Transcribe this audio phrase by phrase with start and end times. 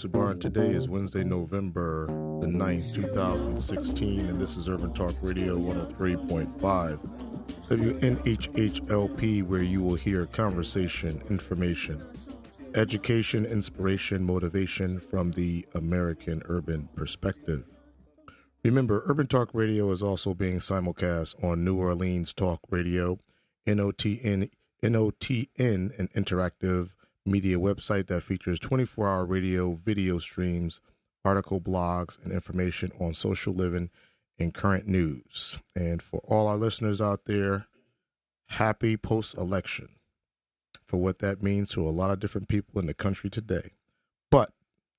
[0.00, 2.06] Producer bar, and today is Wednesday, November
[2.40, 6.48] the 9th, 2016, and this is Urban Talk Radio 103.5,
[7.68, 12.02] WNHHLP, where you will hear conversation, information,
[12.74, 17.64] education, inspiration, motivation from the American urban perspective.
[18.64, 23.18] Remember, Urban Talk Radio is also being simulcast on New Orleans Talk Radio,
[23.66, 24.48] NOTN,
[24.82, 26.94] NOTN, an interactive
[27.26, 30.80] media website that features 24 hour radio, video streams,
[31.24, 33.90] article blogs, and information on social living
[34.38, 35.58] and current news.
[35.76, 37.66] And for all our listeners out there,
[38.48, 39.88] happy post election
[40.84, 43.72] for what that means to a lot of different people in the country today.
[44.30, 44.50] But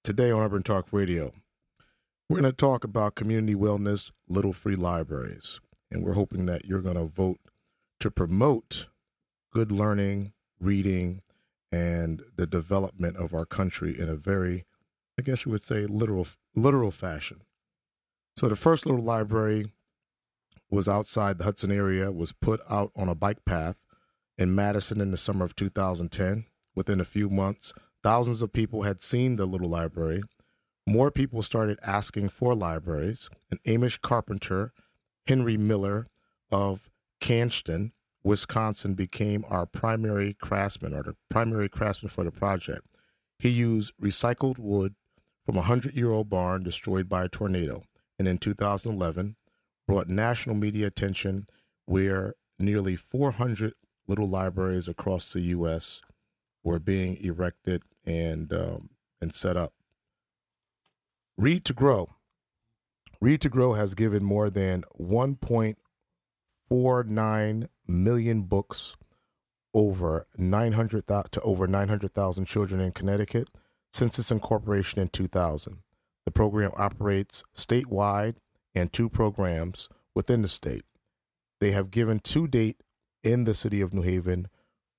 [0.03, 1.33] today on Urban Talk Radio,
[2.29, 5.59] we're going to talk about community wellness, little free libraries.
[5.91, 7.39] And we're hoping that you're going to vote
[7.99, 8.87] to promote
[9.51, 11.21] good learning, reading,
[11.71, 14.65] and the development of our country in a very,
[15.17, 17.41] I guess you would say, literal literal fashion.
[18.35, 19.71] So the first little library
[20.69, 23.83] was outside the Hudson area, was put out on a bike path
[24.37, 26.45] in Madison in the summer of 2010.
[26.73, 30.23] Within a few months, thousands of people had seen the little library.
[30.87, 33.29] More people started asking for libraries.
[33.51, 34.71] An Amish carpenter,
[35.27, 36.05] Henry Miller
[36.49, 37.91] of Cashton,
[38.23, 42.87] Wisconsin, became our primary craftsman or the primary craftsman for the project.
[43.39, 44.95] He used recycled wood
[45.45, 47.83] from a hundred year old barn destroyed by a tornado,
[48.19, 49.35] and in 2011
[49.87, 51.45] brought national media attention
[51.85, 53.73] where nearly 400
[54.07, 56.01] little libraries across the U.S.
[56.63, 59.73] were being erected and um, and set up.
[61.37, 62.15] Read to Grow.
[63.19, 68.95] Read to Grow has given more than 1.49 million books
[69.73, 73.47] over 900 to over 900,000 children in Connecticut
[73.91, 75.79] since its incorporation in 2000.
[76.25, 78.35] The program operates statewide
[78.75, 80.83] and two programs within the state.
[81.59, 82.81] They have given to date
[83.23, 84.47] in the city of New Haven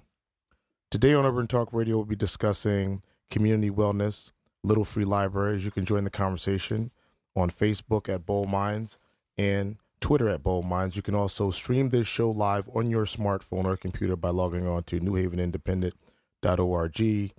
[0.91, 4.31] Today on Urban Talk Radio, we'll be discussing community wellness,
[4.63, 5.65] little free libraries.
[5.65, 6.91] You can join the conversation
[7.35, 8.99] on Facebook at Bold Minds
[9.37, 10.97] and Twitter at Bold Minds.
[10.97, 14.83] You can also stream this show live on your smartphone or computer by logging on
[14.85, 17.33] to newhavenindependent.org.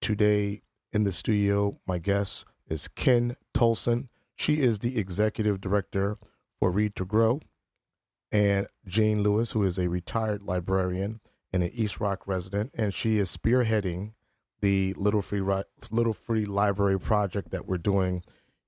[0.00, 0.60] Today
[0.92, 4.08] in the studio, my guest is Ken Tolson.
[4.36, 6.18] She is the executive director
[6.58, 7.40] for Read to Grow
[8.32, 11.20] and Jane Lewis, who is a retired librarian
[11.52, 14.12] and an East Rock resident, and she is spearheading
[14.60, 18.22] the Little Free Ri- Little Free Library project that we're doing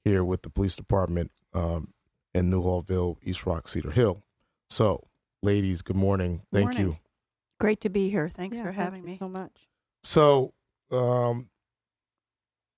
[0.05, 1.93] here with the police department um,
[2.35, 4.23] in Newhallville, East Rock, Cedar Hill.
[4.69, 5.03] So,
[5.43, 6.43] ladies, good morning.
[6.53, 6.81] Thank morning.
[6.83, 6.97] you.
[7.61, 8.29] Great to be here.
[8.29, 9.17] Thanks Yeah, for thank having you me.
[9.19, 9.69] so much.
[10.03, 10.53] So,
[10.91, 11.49] um,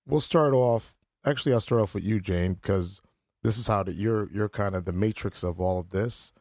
[0.06, 0.94] we'll start off.
[1.24, 3.00] Actually, I'll start off with you, Jane, because
[3.42, 6.32] this is how that you're you're kind of the matrix of all of this.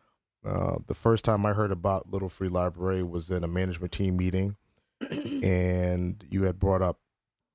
[0.46, 4.18] Uh, the first time I heard about Little Free Library was in a management team
[4.18, 4.58] meeting,
[5.44, 7.00] and you had brought up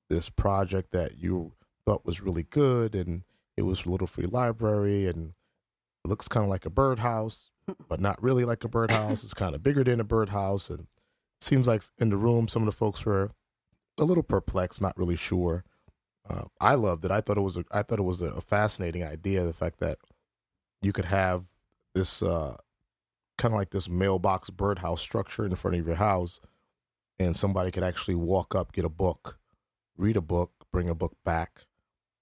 [0.09, 1.53] this project that you
[1.85, 3.23] thought was really good, and
[3.57, 5.33] it was a Little Free Library, and
[6.03, 7.51] it looks kind of like a birdhouse,
[7.87, 9.23] but not really like a birdhouse.
[9.23, 10.87] It's kind of bigger than a birdhouse, and
[11.41, 13.31] seems like in the room some of the folks were
[13.99, 15.63] a little perplexed, not really sure.
[16.29, 17.11] Uh, I loved it.
[17.11, 19.43] I thought it was a, I thought it was a, fascinating idea.
[19.43, 19.97] The fact that
[20.81, 21.45] you could have
[21.95, 22.55] this uh,
[23.37, 26.39] kind of like this mailbox birdhouse structure in front of your house,
[27.19, 29.37] and somebody could actually walk up, get a book,
[29.97, 31.65] read a book, bring a book back,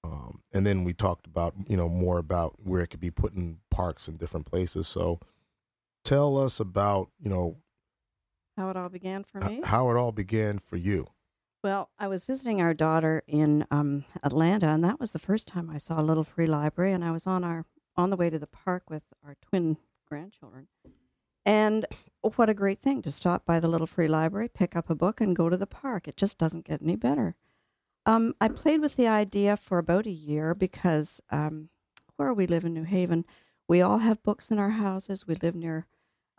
[0.03, 3.33] um, and then we talked about you know more about where it could be put
[3.33, 4.88] in parks and different places.
[4.88, 5.19] So
[6.03, 7.57] tell us about you know
[8.55, 9.61] How it all began for me?
[9.63, 11.07] how it all began for you.
[11.63, 15.69] Well, I was visiting our daughter in um, Atlanta, and that was the first time
[15.69, 16.94] I saw a little free library.
[16.94, 17.65] And I was on our
[17.97, 19.77] on the way to the park with our twin
[20.07, 20.67] grandchildren,
[21.45, 21.85] and
[22.31, 25.21] what a great thing to stop by the little free library, pick up a book,
[25.21, 26.07] and go to the park.
[26.07, 27.35] It just doesn't get any better.
[28.06, 31.69] Um, I played with the idea for about a year because um,
[32.15, 33.25] where we live in New Haven,
[33.68, 35.27] we all have books in our houses.
[35.27, 35.85] We live near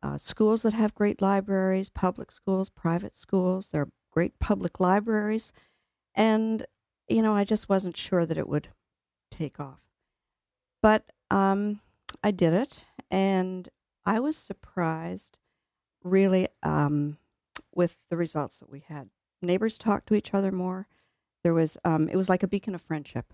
[0.02, 3.68] uh, schools that have great libraries, public schools, private schools.
[3.68, 5.52] There are great public libraries.
[6.14, 6.66] And,
[7.08, 8.68] you know, I just wasn't sure that it would
[9.30, 9.80] take off.
[10.82, 11.80] But um,
[12.22, 13.68] I did it, and
[14.06, 15.36] I was surprised
[16.02, 17.18] really um,
[17.74, 19.10] with the results that we had.
[19.40, 20.86] Neighbors talked to each other more.
[21.44, 23.32] There was, um, it was like a beacon of friendship.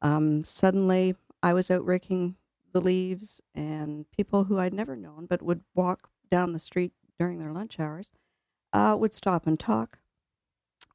[0.00, 2.36] Um, suddenly, I was out raking
[2.72, 7.38] the leaves, and people who I'd never known but would walk down the street during
[7.38, 8.12] their lunch hours
[8.72, 9.98] uh, would stop and talk.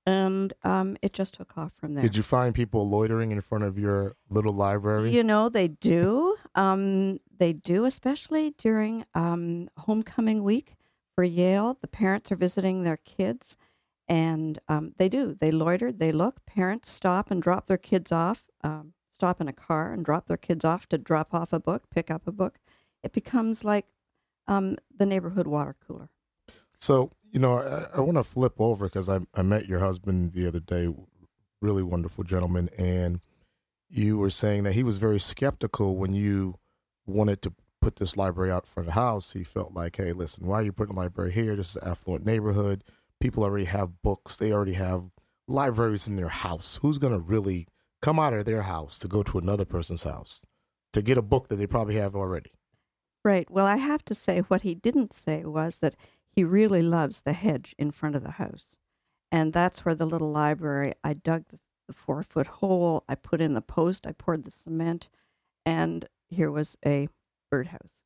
[0.06, 2.02] And um, it just took off from there.
[2.02, 5.12] Did you find people loitering in front of your little library?
[5.12, 6.38] You know, they do.
[6.56, 10.77] Um, they do, especially during um, homecoming week
[11.18, 11.80] for Yale.
[11.82, 13.58] The parents are visiting their kids,
[14.08, 15.34] and um, they do.
[15.34, 16.46] They loiter, they look.
[16.46, 20.38] Parents stop and drop their kids off, um, stop in a car and drop their
[20.38, 22.60] kids off to drop off a book, pick up a book.
[23.04, 23.88] It becomes like
[24.48, 26.10] um, the neighborhood water cooler.
[26.78, 30.34] So, you know, I, I want to flip over because I, I met your husband
[30.34, 30.94] the other day,
[31.64, 33.22] really wonderful gentleman, and
[33.90, 36.60] you were saying that he was very skeptical when you
[37.08, 39.34] wanted to put this library out front of the house.
[39.34, 41.56] He felt like, hey, listen, why are you putting a library here?
[41.56, 42.84] This is an affluent neighborhood.
[43.20, 44.36] People already have books.
[44.36, 45.12] They already have
[45.48, 46.80] libraries in their house.
[46.82, 47.68] Who's going to really
[48.02, 50.42] come out of their house to go to another person's house
[50.94, 52.52] to get a book that they probably have already?
[53.24, 53.50] Right.
[53.50, 55.96] Well, I have to say, what he didn't say was that
[56.30, 58.78] he really loves the hedge in front of the house.
[59.32, 63.42] And that's where the little library, I dug the, the four foot hole, I put
[63.42, 65.10] in the post, I poured the cement,
[65.66, 67.10] and here was a
[67.50, 68.02] birdhouse.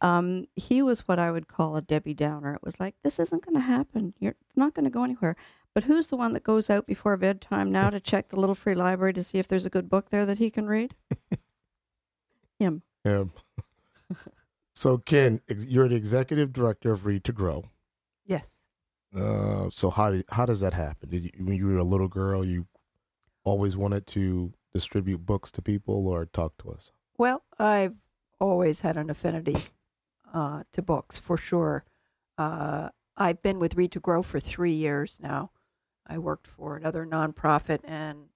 [0.00, 2.54] Um, he was what I would call a Debbie Downer.
[2.54, 4.14] It was like, this isn't going to happen.
[4.18, 5.36] You're it's not going to go anywhere.
[5.74, 8.74] But who's the one that goes out before bedtime now to check the little free
[8.74, 10.94] library to see if there's a good book there that he can read?
[12.58, 12.82] Him.
[13.04, 13.24] Yeah.
[14.74, 17.64] so, Ken, ex- you're the executive director of Read to Grow.
[18.24, 18.54] Yes.
[19.14, 21.10] Uh, so how did, how does that happen?
[21.10, 22.66] Did you, when you were a little girl, you
[23.44, 26.92] always wanted to distribute books to people or talk to us?
[27.18, 27.94] Well, I've
[28.40, 29.56] always had an affinity
[30.32, 31.84] uh, to books for sure.
[32.38, 35.50] Uh, I've been with Read to Grow for three years now.
[36.06, 38.28] I worked for another nonprofit and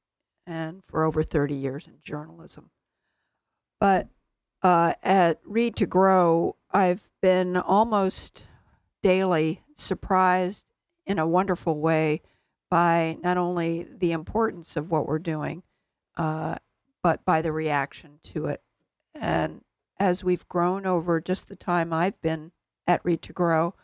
[0.46, 2.70] and for over 30 years in journalism.
[3.78, 4.08] But
[4.62, 8.44] uh, at Read to Grow, I've been almost
[9.02, 10.72] daily surprised
[11.06, 12.22] in a wonderful way
[12.68, 15.62] by not only the importance of what we're doing,
[16.16, 16.56] uh,
[17.02, 18.62] but by the reaction to it.
[19.14, 19.62] And
[20.00, 22.52] as we've grown over just the time I've been
[22.86, 23.74] at Read to Grow,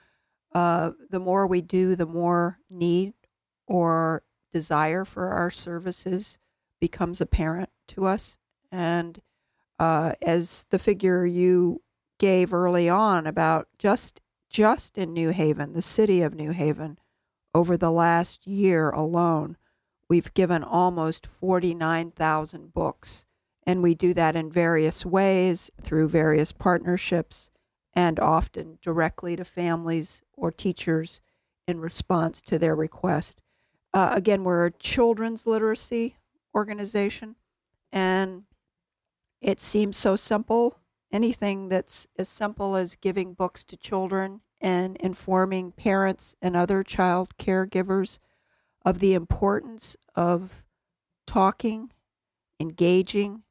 [0.52, 3.12] uh, the more we do, the more need
[3.68, 6.38] or desire for our services
[6.80, 8.38] becomes apparent to us.
[8.72, 9.20] And
[9.78, 11.82] uh, as the figure you
[12.18, 16.98] gave early on about just just in New Haven, the city of New Haven,
[17.54, 19.58] over the last year alone,
[20.08, 23.26] we've given almost 49,000 books.
[23.66, 27.50] And we do that in various ways through various partnerships
[27.92, 31.20] and often directly to families or teachers
[31.66, 33.40] in response to their request.
[33.92, 36.16] Uh, again, we're a children's literacy
[36.54, 37.34] organization,
[37.90, 38.44] and
[39.40, 40.78] it seems so simple.
[41.12, 47.36] Anything that's as simple as giving books to children and informing parents and other child
[47.38, 48.18] caregivers
[48.84, 50.62] of the importance of
[51.26, 51.90] talking,
[52.60, 53.42] engaging,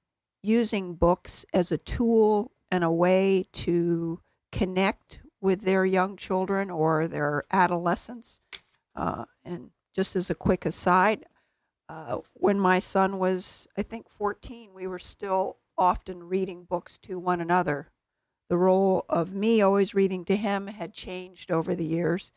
[0.46, 4.20] using books as a tool and a way to
[4.52, 8.42] connect with their young children or their adolescents.
[8.96, 11.26] Uh, and just as a quick aside,
[11.88, 17.20] uh, when my son was, I think, 14, we were still often reading books to
[17.20, 17.92] one another.
[18.50, 22.32] The role of me always reading to him had changed over the years.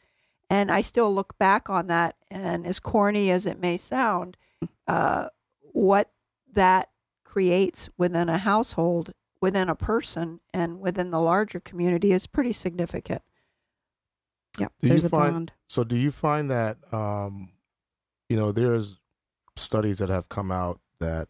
[0.51, 4.39] And I still look back on that, and as corny as it may sound,
[4.87, 5.29] uh,
[5.73, 6.11] what
[6.53, 6.89] that
[7.29, 13.21] creates within a household, within a person, and within the larger community is pretty significant.
[14.59, 14.73] Yep.
[14.81, 15.53] Do there's you a find bond.
[15.69, 15.85] so?
[15.85, 17.51] Do you find that um,
[18.31, 18.99] you know there's
[19.57, 21.29] studies that have come out that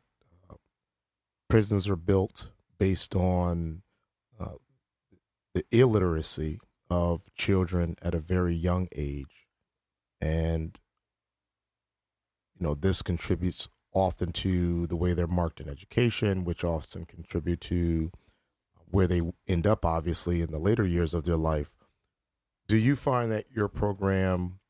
[0.49, 0.55] uh,
[1.49, 3.83] prisons are built based on
[4.41, 4.57] uh,
[5.53, 9.49] the illiteracy of children at a very young age,
[10.21, 10.79] and
[12.57, 17.61] you know this contributes often to the way they're marked in education, which often contribute
[17.63, 18.11] to
[18.91, 21.75] where they end up, obviously in the later years of their life.
[22.67, 24.61] Do you find that your program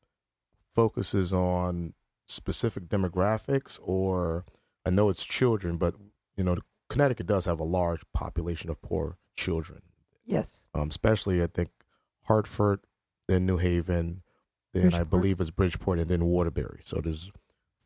[0.73, 1.93] focuses on
[2.25, 4.45] specific demographics, or
[4.85, 5.95] I know it's children, but
[6.37, 6.57] you know,
[6.89, 9.81] Connecticut does have a large population of poor children,
[10.25, 10.61] Yes.
[10.73, 11.69] um, especially I think
[12.23, 12.79] Hartford,
[13.27, 14.21] then New Haven,
[14.73, 16.79] then I believe it's Bridgeport, and then Waterbury.
[16.83, 17.31] So there's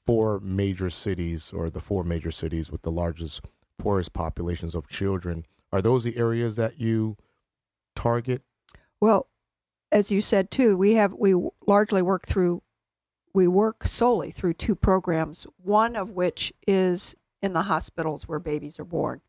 [0.06, 3.42] four major cities, or the four major cities with the largest,
[3.78, 5.46] poorest populations of children.
[5.72, 7.18] Are those the areas that you
[7.96, 8.42] target?
[9.00, 9.28] Well,
[9.92, 12.62] as you said too, we have we largely work through
[13.34, 15.48] we work solely through two programs.
[15.58, 19.22] One of which is in the hospitals where babies are born.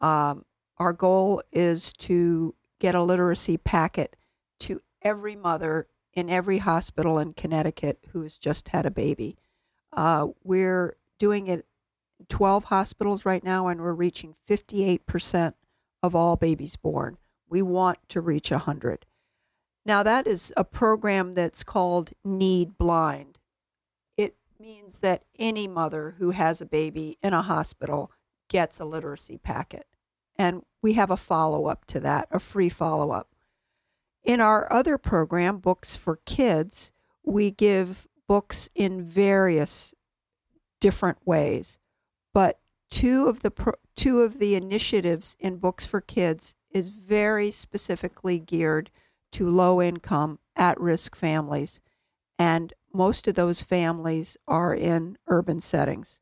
[0.00, 0.44] Um,
[0.78, 4.16] our goal is to get a literacy packet
[4.60, 9.36] to every mother in every hospital in Connecticut who has just had a baby.
[9.92, 11.66] Uh, we're doing it
[12.18, 15.54] in 12 hospitals right now, and we're reaching 58%
[16.02, 17.18] of all babies born.
[17.48, 19.06] We want to reach 100.
[19.84, 23.40] Now, that is a program that's called Need Blind.
[24.16, 28.12] It means that any mother who has a baby in a hospital
[28.48, 29.86] gets a literacy packet.
[30.36, 33.28] And we have a follow up to that, a free follow up.
[34.24, 36.92] In our other program, Books for Kids,
[37.24, 39.94] we give books in various
[40.80, 41.78] different ways.
[42.32, 42.58] But
[42.90, 48.38] two of the pro- two of the initiatives in Books for Kids is very specifically
[48.38, 48.90] geared
[49.32, 51.80] to low income at risk families
[52.38, 56.20] and most of those families are in urban settings.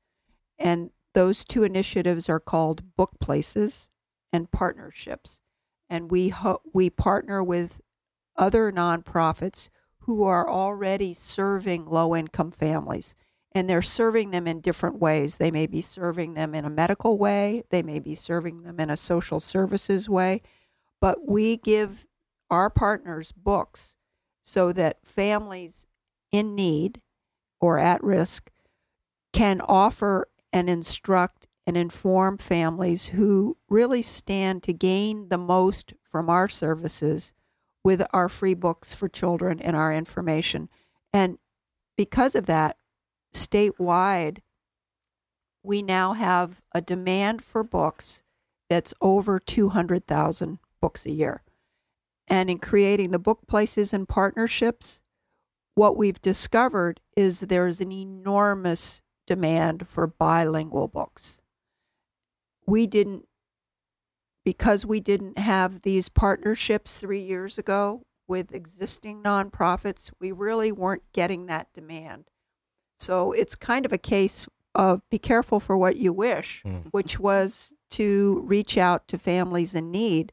[0.58, 3.88] And those two initiatives are called book places
[4.30, 5.40] and partnerships.
[5.88, 7.80] And we ho- we partner with
[8.36, 13.14] other nonprofits who are already serving low income families.
[13.52, 15.36] And they're serving them in different ways.
[15.36, 18.90] They may be serving them in a medical way, they may be serving them in
[18.90, 20.42] a social services way.
[21.00, 22.06] But we give
[22.50, 23.96] our partners books
[24.42, 25.86] so that families
[26.32, 27.00] in need
[27.60, 28.50] or at risk
[29.32, 36.28] can offer and instruct and inform families who really stand to gain the most from
[36.28, 37.32] our services
[37.84, 40.68] with our free books for children and our information.
[41.12, 41.38] And
[41.96, 42.76] because of that,
[43.34, 44.38] statewide,
[45.62, 48.22] we now have a demand for books
[48.68, 51.42] that's over 200,000 books a year.
[52.28, 55.00] And in creating the book places and partnerships,
[55.74, 61.40] what we've discovered is there's an enormous demand for bilingual books.
[62.66, 63.26] We didn't,
[64.50, 71.04] because we didn't have these partnerships three years ago with existing nonprofits, we really weren't
[71.12, 72.24] getting that demand.
[72.98, 76.86] So it's kind of a case of be careful for what you wish, Mm.
[76.90, 80.32] which was to reach out to families in need.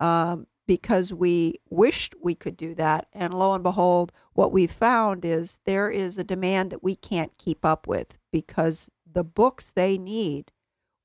[0.00, 3.06] Um, because we wished we could do that.
[3.12, 7.36] And lo and behold, what we found is there is a demand that we can't
[7.38, 10.50] keep up with because the books they need,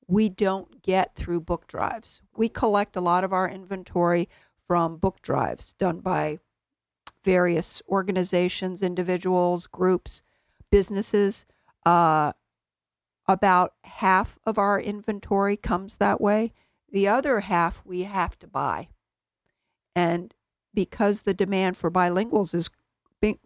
[0.08, 2.22] we don't get through book drives.
[2.36, 4.28] We collect a lot of our inventory
[4.66, 6.38] from book drives done by
[7.22, 10.22] various organizations, individuals, groups,
[10.70, 11.44] businesses.
[11.84, 12.32] Uh,
[13.28, 16.52] about half of our inventory comes that way.
[16.90, 18.88] The other half we have to buy.
[19.94, 20.34] And
[20.72, 22.70] because the demand for bilinguals is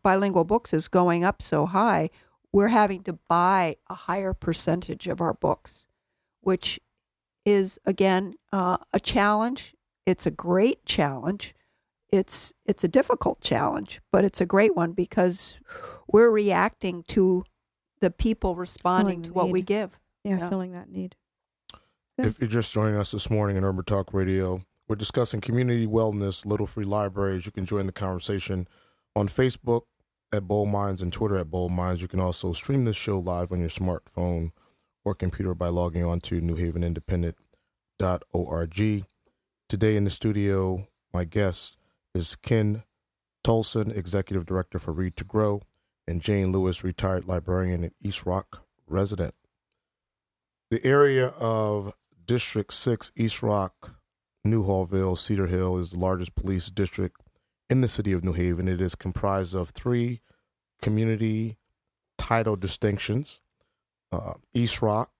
[0.03, 2.11] bilingual books is going up so high,
[2.53, 5.89] we're having to buy a higher percentage of our books,
[6.43, 6.79] which
[7.45, 9.75] is again uh, a challenge.
[10.07, 11.55] It's a great challenge.
[12.13, 15.59] It's it's a difficult challenge, but it's a great one because
[16.09, 17.45] we're reacting to
[18.01, 19.99] the people responding Filling the to what we give.
[20.25, 20.49] Yeah, Yeah.
[20.51, 21.17] filling that need.
[22.19, 22.27] Good.
[22.27, 26.45] If you're just joining us this morning in Urban Talk Radio, we're discussing community wellness,
[26.45, 27.47] Little Free Libraries.
[27.47, 28.69] You can join the conversation
[29.17, 29.83] on Facebook
[30.33, 32.03] at Bold Minds and Twitter at Bold Minds.
[32.03, 34.53] You can also stream this show live on your smartphone
[35.05, 39.05] or computer by logging on to newhavenindependent.org.
[39.69, 41.77] Today in the studio, my guest
[42.15, 42.85] is Ken
[43.45, 45.63] Tolson, Executive Director for Read to Grow,
[46.07, 49.35] and Jane Lewis, retired librarian and East Rock resident.
[50.71, 51.93] The area of
[52.25, 53.97] District 6, East Rock,
[54.47, 57.21] Newhallville, Cedar Hill is the largest police district
[57.69, 58.69] in the city of New Haven.
[58.69, 60.23] It is comprised of three
[60.81, 61.59] community
[62.19, 63.42] title distinctions
[64.13, 65.11] uh, East Rock,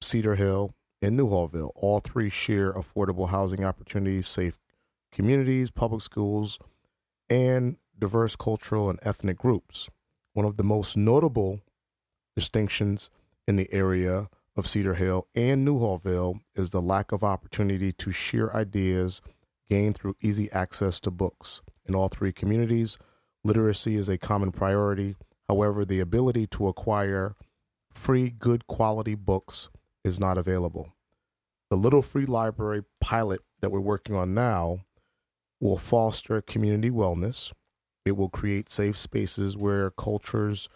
[0.00, 1.72] Cedar Hill, and Newhallville.
[1.74, 4.58] All three share affordable housing opportunities, safe
[5.10, 6.58] communities, public schools,
[7.28, 9.88] and diverse cultural and ethnic groups.
[10.34, 11.60] One of the most notable
[12.36, 13.10] distinctions
[13.46, 18.54] in the area of Cedar Hill and Newhallville is the lack of opportunity to share
[18.54, 19.20] ideas
[19.68, 22.98] gained through easy access to books in all three communities.
[23.44, 25.16] Literacy is a common priority.
[25.48, 27.34] However, the ability to acquire
[27.98, 29.68] free, good quality books
[30.04, 30.94] is not available.
[31.70, 34.80] The Little Free Library pilot that we're working on now
[35.60, 37.52] will foster community wellness.
[38.06, 40.68] It will create safe spaces where cultures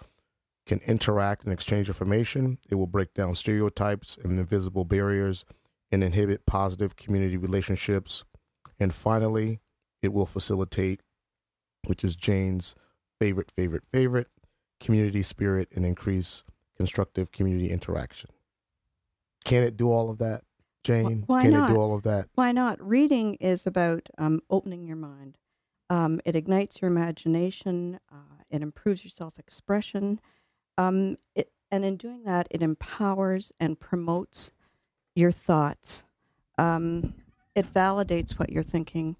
[0.66, 2.58] can interact and exchange information.
[2.70, 5.44] It will break down stereotypes and invisible barriers
[5.90, 8.24] and inhibit positive community relationships.
[8.78, 9.60] And finally,
[10.02, 11.00] it will facilitate,
[11.86, 12.74] which is Jane's
[13.20, 14.28] favorite, favorite, favorite,
[14.80, 16.44] community spirit and increase
[16.82, 18.28] constructive community interaction.
[19.44, 20.42] Can it do all of that,
[20.82, 21.22] Jane?
[21.28, 21.70] Why Can not?
[21.70, 22.26] it do all of that?
[22.34, 22.84] Why not?
[22.84, 25.38] Reading is about um, opening your mind.
[25.88, 28.00] Um, it ignites your imagination.
[28.10, 30.20] Uh, it improves your self expression.
[30.76, 34.50] Um, it, and in doing that, it empowers and promotes
[35.14, 36.02] your thoughts.
[36.58, 37.14] Um,
[37.54, 39.14] it validates what you're thinking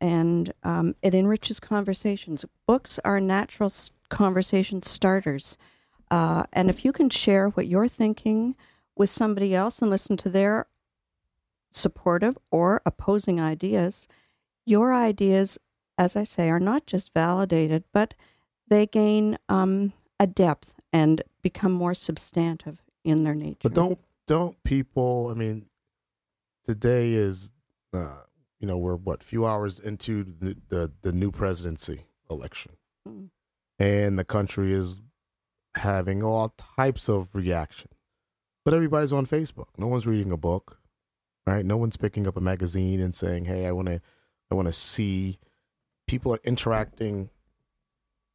[0.00, 2.44] and um, it enriches conversations.
[2.66, 5.56] Books are natural s- conversation starters.
[6.10, 8.54] Uh, and if you can share what you're thinking
[8.96, 10.66] with somebody else and listen to their
[11.70, 14.06] supportive or opposing ideas,
[14.64, 15.58] your ideas,
[15.98, 18.14] as I say, are not just validated, but
[18.68, 23.58] they gain um, a depth and become more substantive in their nature.
[23.64, 25.28] But don't don't people?
[25.30, 25.66] I mean,
[26.64, 27.50] today is
[27.92, 28.22] uh,
[28.60, 32.72] you know we're what few hours into the the, the new presidency election,
[33.06, 33.28] Mm.
[33.78, 35.02] and the country is
[35.76, 37.90] having all types of reaction.
[38.64, 39.68] But everybody's on Facebook.
[39.76, 40.80] No one's reading a book,
[41.46, 41.64] right?
[41.64, 44.00] No one's picking up a magazine and saying, "Hey, I want to,
[44.50, 45.38] I want to see."
[46.06, 47.30] People are interacting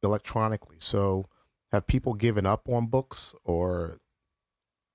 [0.02, 0.76] electronically.
[0.78, 1.26] So,
[1.72, 3.98] have people given up on books, or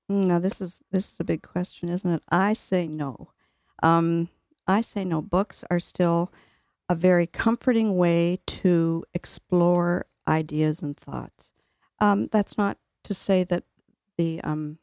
[0.07, 0.39] no?
[0.39, 2.23] This is this is a big question, isn't it?
[2.29, 3.29] I say no.
[3.83, 4.29] Um,
[4.67, 5.21] I say no.
[5.21, 6.31] Books are still
[6.89, 11.51] a very comforting way to explore ideas and thoughts.
[11.99, 13.63] Um, that's not to say that
[14.17, 14.79] the um,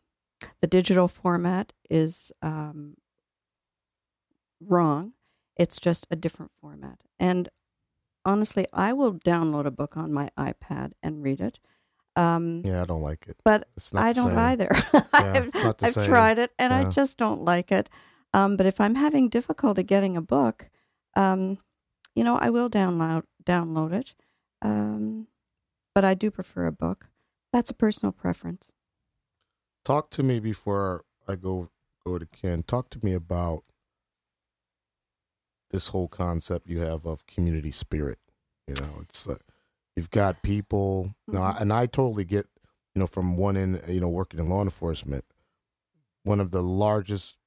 [0.60, 2.96] the digital format is um,
[4.60, 5.12] wrong.
[5.56, 7.00] It's just a different format.
[7.18, 7.48] And
[8.24, 11.58] honestly, I will download a book on my iPad and read it.
[12.14, 13.36] Um, yeah, I don't like it.
[13.44, 14.38] but I don't same.
[14.38, 14.70] either.
[15.14, 17.90] Yeah, I've, it's not the I've tried it and I just don't like it.
[18.34, 20.70] Um, but if I'm having difficulty getting a book,
[21.14, 21.58] um,
[22.14, 24.14] you know, I will download download it.
[24.62, 25.28] Um,
[25.94, 27.06] but I do prefer a book.
[27.52, 28.72] That's a personal preference.
[29.84, 31.70] talk to me before I go
[32.04, 32.62] go to Ken.
[32.62, 33.64] Talk to me about
[35.70, 38.18] this whole concept you have of community spirit.
[38.66, 39.36] You know, it's uh,
[39.96, 42.46] you've got people now, and I totally get.
[42.94, 45.24] You know, from one end, you know, working in law enforcement,
[46.24, 47.38] one of the largest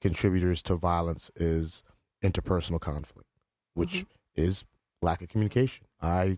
[0.00, 1.82] contributors to violence is
[2.22, 3.28] interpersonal conflict,
[3.74, 4.64] which is
[5.02, 5.86] lack of communication.
[6.00, 6.36] I,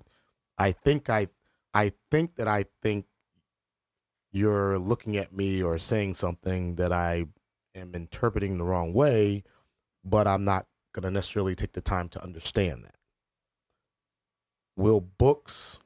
[0.56, 1.28] I think I,
[1.76, 3.04] I think that I think
[4.32, 7.26] you're looking at me or saying something that I
[7.74, 9.44] am interpreting the wrong way,
[10.02, 12.94] but I'm not going to necessarily take the time to understand that.
[14.74, 15.78] Will books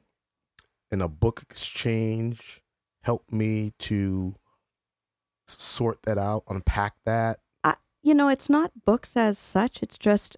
[0.89, 2.61] in a book exchange
[3.03, 4.35] help me to
[5.45, 7.39] sort that out, unpack that?
[8.01, 9.83] You know, it's not books as such.
[9.83, 10.37] It's just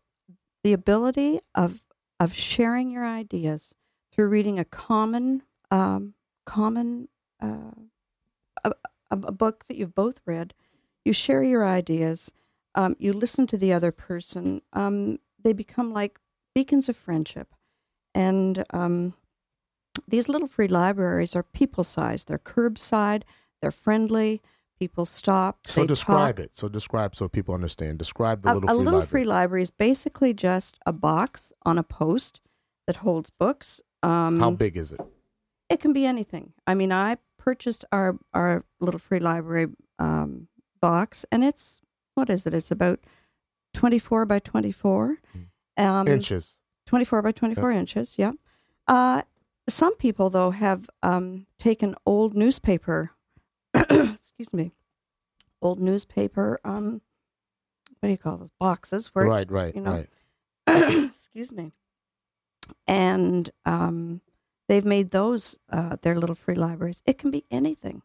[0.63, 1.83] the ability of
[2.19, 3.75] of sharing your ideas
[4.13, 6.13] through reading a common um,
[6.45, 7.07] common
[7.41, 7.71] uh,
[8.63, 8.71] a,
[9.11, 10.53] a book that you've both read.
[11.03, 12.31] You share your ideas.
[12.75, 14.61] Um, you listen to the other person.
[14.71, 16.19] Um, they become like
[16.55, 17.53] beacons of friendship,
[18.13, 19.13] and um,
[20.07, 22.27] these little free libraries are people sized.
[22.27, 23.23] They're curbside.
[23.61, 24.41] They're friendly.
[24.79, 25.67] People stop.
[25.67, 26.45] So describe talk.
[26.45, 26.57] it.
[26.57, 27.99] So describe so people understand.
[27.99, 29.07] Describe the A, little a little library.
[29.07, 32.41] free library is basically just a box on a post
[32.87, 33.81] that holds books.
[34.03, 35.01] Um, How big is it?
[35.69, 36.53] It can be anything.
[36.67, 40.47] I mean, I purchased our our little free library um,
[40.81, 41.81] box, and it's
[42.15, 42.53] what is it?
[42.53, 42.99] It's about
[43.73, 45.17] twenty four by twenty four.
[45.77, 46.59] Um, Inches.
[46.85, 48.33] 24 by 24 inches, yeah.
[48.87, 49.23] Uh,
[49.69, 53.11] some people, though, have um, taken old newspaper,
[53.73, 54.73] excuse me,
[55.61, 57.01] old newspaper, um,
[57.99, 59.07] what do you call those, boxes?
[59.13, 60.03] Where, right, right, you know,
[60.67, 61.05] right.
[61.15, 61.71] excuse me.
[62.87, 64.21] And um,
[64.67, 67.01] they've made those uh, their little free libraries.
[67.05, 68.01] It can be anything.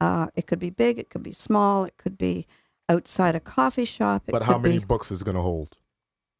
[0.00, 2.46] Uh, it could be big, it could be small, it could be
[2.88, 4.22] outside a coffee shop.
[4.26, 5.76] It But how many be- books is it going to hold?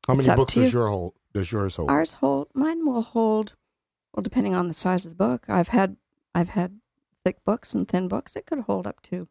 [0.06, 0.80] How many books does you.
[0.80, 1.14] your hold?
[1.35, 1.90] Does yours hold?
[1.90, 3.54] Ours hold mine will hold
[4.14, 5.44] well depending on the size of the book.
[5.48, 5.96] I've had
[6.35, 6.80] I've had
[7.22, 8.35] thick books and thin books.
[8.35, 9.28] It could hold up to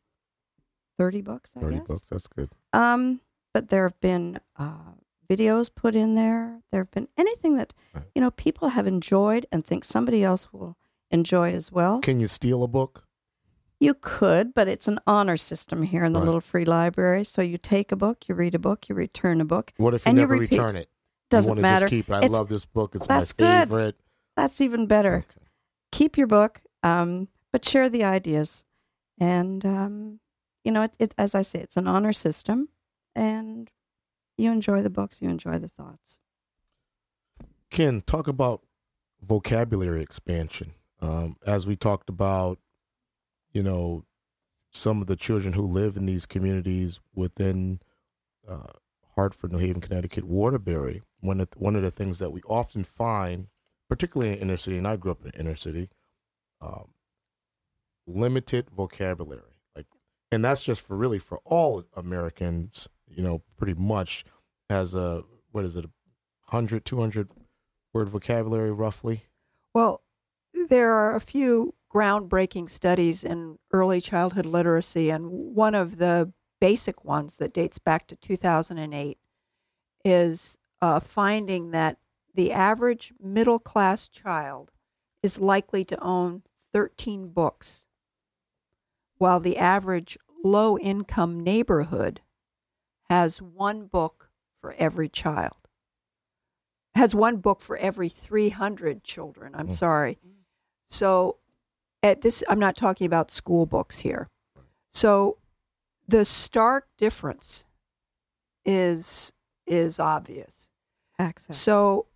[0.97, 1.87] thirty books, I Thirty guess.
[1.87, 2.07] books.
[2.09, 2.49] That's good.
[2.71, 3.21] Um,
[3.51, 4.93] but there have been uh,
[5.29, 6.61] videos put in there.
[6.71, 7.73] There have been anything that
[8.15, 10.77] you know people have enjoyed and think somebody else will
[11.11, 11.99] enjoy as well.
[11.99, 13.05] Can you steal a book?
[13.79, 16.25] You could, but it's an honor system here in the Right.
[16.25, 17.23] little free library.
[17.23, 19.71] So you take a book, you read a book, you return a book.
[19.77, 20.51] What if you you never repeat.
[20.57, 20.89] return it?
[21.29, 21.85] Doesn't you matter.
[21.85, 22.13] just keep it.
[22.13, 22.95] I It's- love this book.
[22.95, 23.69] It's That's my good.
[23.69, 23.95] favorite.
[24.35, 25.25] That's even better.
[25.29, 25.45] Okay.
[25.91, 28.63] Keep your book, um, but share the ideas.
[29.17, 30.19] And um,
[30.65, 32.69] you know, it, it, as I say, it's an honor system,
[33.15, 33.69] and
[34.39, 36.19] you enjoy the books, you enjoy the thoughts.
[37.69, 38.61] Ken, talk about
[39.21, 40.73] vocabulary expansion.
[41.01, 42.59] Um, as we talked about,
[43.51, 44.05] you know,
[44.71, 47.79] some of the children who live in these communities within
[48.47, 48.73] uh,
[49.15, 51.01] Hartford, New Haven, Connecticut, Waterbury.
[51.19, 53.47] One of the, one of the things that we often find,
[53.89, 55.89] particularly in inner city, and I grew up in inner city,
[56.61, 56.89] um,
[58.07, 59.57] limited vocabulary.
[59.75, 59.87] Like,
[60.31, 62.87] and that's just for really for all Americans.
[63.09, 64.23] You know, pretty much
[64.69, 65.85] has a what is it,
[66.49, 67.31] 100, 200
[67.93, 69.25] word vocabulary roughly.
[69.73, 70.03] Well,
[70.69, 77.03] there are a few groundbreaking studies in early childhood literacy, and one of the basic
[77.03, 79.17] ones that dates back to 2008
[80.05, 81.97] is uh, finding that
[82.33, 84.71] the average middle class child
[85.23, 86.43] is likely to own
[86.73, 87.87] 13 books,
[89.17, 92.21] while the average low income neighborhood
[93.09, 94.29] has one book
[94.61, 95.55] for every child.
[96.95, 99.53] Has one book for every 300 children.
[99.55, 99.73] I'm Mm.
[99.73, 100.19] sorry.
[100.85, 101.37] So,
[102.03, 104.29] at this, I'm not talking about school books here.
[104.91, 105.37] So,
[106.07, 107.65] the stark difference
[108.65, 109.31] is
[109.67, 110.71] is obvious.
[111.19, 111.57] Access.
[111.57, 112.07] So,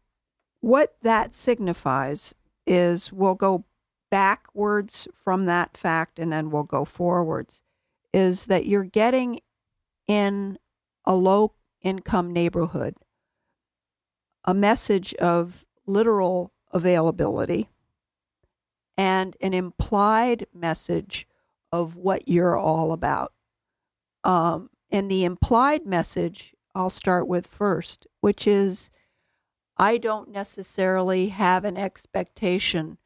[0.61, 2.33] what that signifies
[2.65, 3.65] is we'll go
[4.09, 7.61] backwards from that fact and then we'll go forwards.
[8.11, 9.39] Is that you're getting
[10.07, 10.57] in
[11.05, 12.95] a low income neighborhood
[14.45, 17.69] a message of literal availability
[18.97, 21.27] and an implied message
[21.71, 23.33] of what you're all about.
[24.23, 28.89] Um, and the implied message I'll start with first, which is
[29.77, 32.97] I don't necessarily have an expectation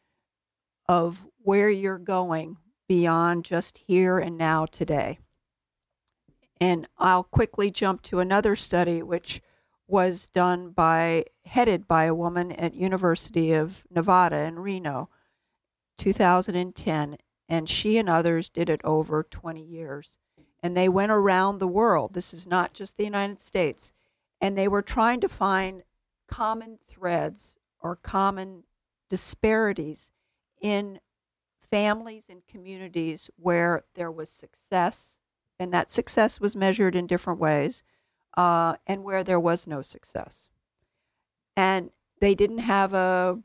[0.87, 2.57] of where you're going
[2.87, 5.19] beyond just here and now today.
[6.59, 9.41] And I'll quickly jump to another study which
[9.87, 15.09] was done by headed by a woman at University of Nevada in Reno
[15.97, 17.17] 2010
[17.49, 20.19] and she and others did it over 20 years.
[20.61, 22.13] And they went around the world.
[22.13, 23.93] This is not just the United States.
[24.41, 25.83] And they were trying to find
[26.27, 28.63] common threads or common
[29.09, 30.11] disparities
[30.59, 30.99] in
[31.71, 35.16] families and communities where there was success
[35.59, 37.83] and that success was measured in different ways
[38.35, 40.49] uh, and where there was no success.
[41.55, 41.89] And
[42.21, 43.39] they didn't have a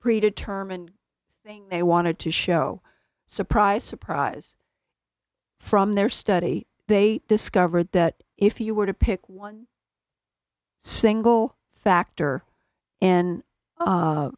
[0.00, 0.92] predetermined
[1.44, 2.80] thing they wanted to show.
[3.26, 4.56] Surprise, surprise.
[5.58, 9.66] From their study, they discovered that if you were to pick one
[10.80, 12.44] single factor
[13.00, 13.42] in
[13.78, 14.30] uh,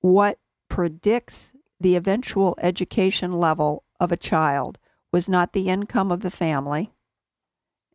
[0.00, 4.78] what predicts the eventual education level of a child
[5.12, 6.92] was not the income of the family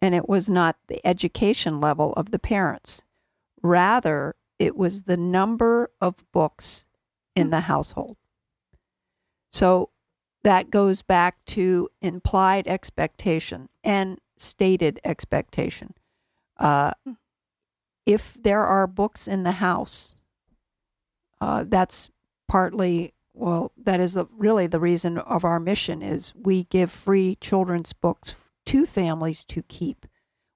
[0.01, 3.03] and it was not the education level of the parents.
[3.61, 6.85] Rather, it was the number of books
[7.35, 8.17] in the household.
[9.51, 9.89] So
[10.43, 15.93] that goes back to implied expectation and stated expectation.
[16.57, 16.91] Uh,
[18.05, 20.15] if there are books in the house,
[21.39, 22.09] uh, that's
[22.47, 27.35] partly well that is the, really the reason of our mission is we give free
[27.41, 28.35] children's books
[28.67, 30.05] to families to keep.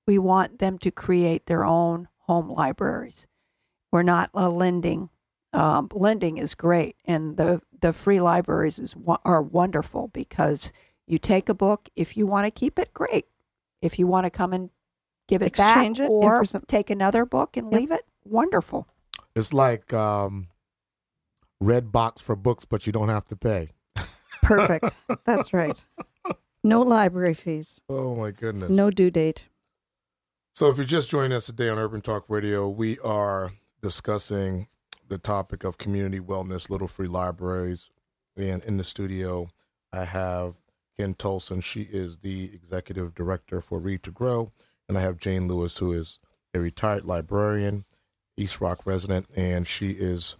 [0.07, 3.25] We want them to create their own home libraries.
[3.91, 5.09] We're not a lending
[5.51, 10.71] um, lending is great and the the free libraries is are wonderful because
[11.07, 13.25] you take a book if you want to keep it great.
[13.81, 14.69] If you want to come and
[15.27, 17.79] give it Exchange back it, or some- take another book and Yep.
[17.79, 18.87] leave it wonderful.
[19.35, 20.47] It's like um,
[21.65, 23.69] Redbox for books, but you don't have to pay.
[24.43, 24.93] Perfect.
[25.25, 25.75] That's right.
[26.63, 27.81] No library fees.
[27.89, 28.69] Oh my goodness.
[28.69, 29.45] No due date.
[30.53, 33.51] So, if you're just joining us today on Urban Talk Radio, we are
[33.81, 34.67] discussing
[35.07, 37.89] the topic of community wellness, little free libraries.
[38.37, 39.49] And in the studio,
[39.91, 40.61] I have
[40.95, 41.63] Ken Tolson.
[41.63, 44.51] She is the executive director for Read to Grow.
[44.87, 46.19] And I have Jane Lewis, who is
[46.53, 47.85] a retired librarian,
[48.37, 50.37] East Rock resident, and she is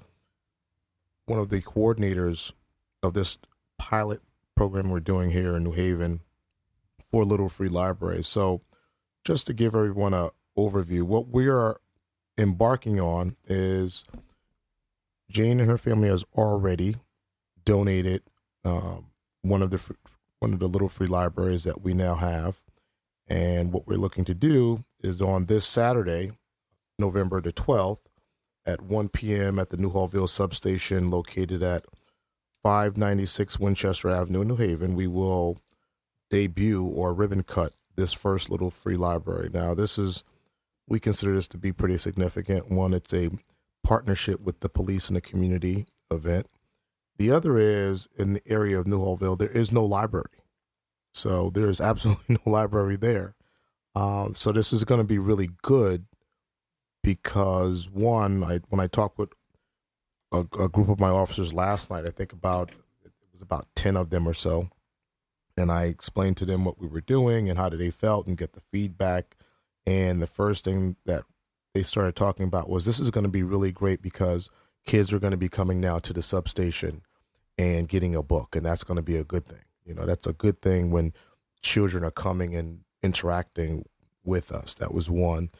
[1.25, 2.51] one of the coordinators
[3.03, 3.37] of this
[3.77, 4.21] pilot
[4.55, 6.21] program we're doing here in New Haven
[7.11, 8.27] for Little Free Libraries.
[8.27, 8.61] So,
[9.23, 11.03] just to give everyone a, overview.
[11.03, 11.77] What we are
[12.37, 14.03] embarking on is
[15.29, 16.95] Jane and her family has already
[17.63, 18.23] donated
[18.63, 19.07] um,
[19.41, 19.95] one of the
[20.39, 22.61] one of the little free libraries that we now have,
[23.27, 26.31] and what we're looking to do is on this Saturday,
[26.99, 28.07] November the twelfth,
[28.65, 29.59] at 1 p.m.
[29.59, 31.85] at the Newhallville substation located at
[32.63, 34.95] 596 Winchester Avenue, in New Haven.
[34.95, 35.59] We will
[36.29, 39.49] debut or ribbon cut this first little free library.
[39.53, 40.23] Now, this is
[40.87, 42.71] we consider this to be pretty significant.
[42.71, 43.29] One, it's a
[43.83, 46.47] partnership with the police and the community event.
[47.17, 50.43] The other is in the area of Newhallville, there is no library.
[51.13, 53.35] So there is absolutely no library there.
[53.95, 56.05] Um, so this is going to be really good
[57.05, 59.29] because one, I when I talked with
[60.31, 62.71] a, a group of my officers last night, I think about
[63.05, 64.69] it was about ten of them or so,
[65.55, 68.53] and I explained to them what we were doing and how they felt and get
[68.53, 69.37] the feedback.
[69.85, 71.25] And the first thing that
[71.75, 74.49] they started talking about was this is going to be really great because
[74.87, 77.03] kids are going to be coming now to the substation
[77.55, 79.63] and getting a book, and that's going to be a good thing.
[79.85, 81.13] You know, that's a good thing when
[81.61, 83.85] children are coming and interacting
[84.23, 84.73] with us.
[84.73, 85.51] That was one.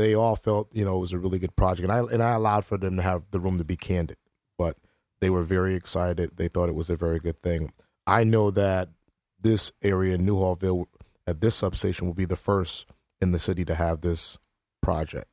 [0.00, 2.32] They all felt, you know, it was a really good project, and I and I
[2.32, 4.16] allowed for them to have the room to be candid,
[4.56, 4.78] but
[5.20, 6.36] they were very excited.
[6.36, 7.72] They thought it was a very good thing.
[8.06, 8.88] I know that
[9.38, 10.86] this area, Newhallville,
[11.26, 12.86] at this substation, will be the first
[13.20, 14.38] in the city to have this
[14.82, 15.28] project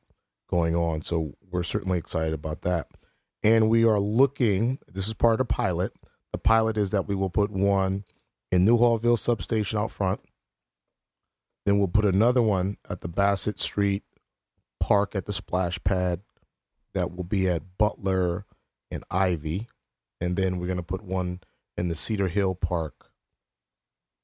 [0.50, 1.02] going on.
[1.02, 2.88] So we're certainly excited about that.
[3.42, 5.92] And we are looking, this is part of the pilot.
[6.32, 8.04] The pilot is that we will put one
[8.52, 10.20] in Newhallville substation out front.
[11.64, 14.02] Then we'll put another one at the Bassett Street
[14.80, 16.20] Park at the splash pad.
[16.94, 18.46] That will be at Butler
[18.90, 19.68] and Ivy.
[20.20, 21.40] And then we're going to put one
[21.76, 23.10] in the Cedar Hill Park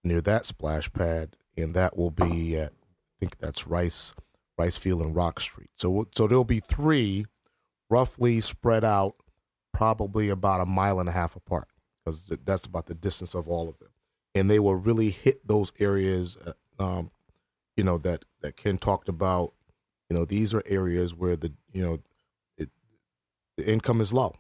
[0.02, 1.36] near that splash pad.
[1.56, 4.12] And that will be at, I think that's Rice
[4.58, 5.70] Rice Field and Rock Street.
[5.76, 7.26] So so there'll be three,
[7.90, 9.16] roughly spread out,
[9.72, 11.68] probably about a mile and a half apart,
[12.04, 13.90] because that's about the distance of all of them,
[14.34, 17.10] and they will really hit those areas, uh, um,
[17.76, 19.54] you know that that Ken talked about.
[20.14, 21.98] You know, these are areas where the you know,
[22.56, 22.70] it,
[23.56, 24.36] the income is low.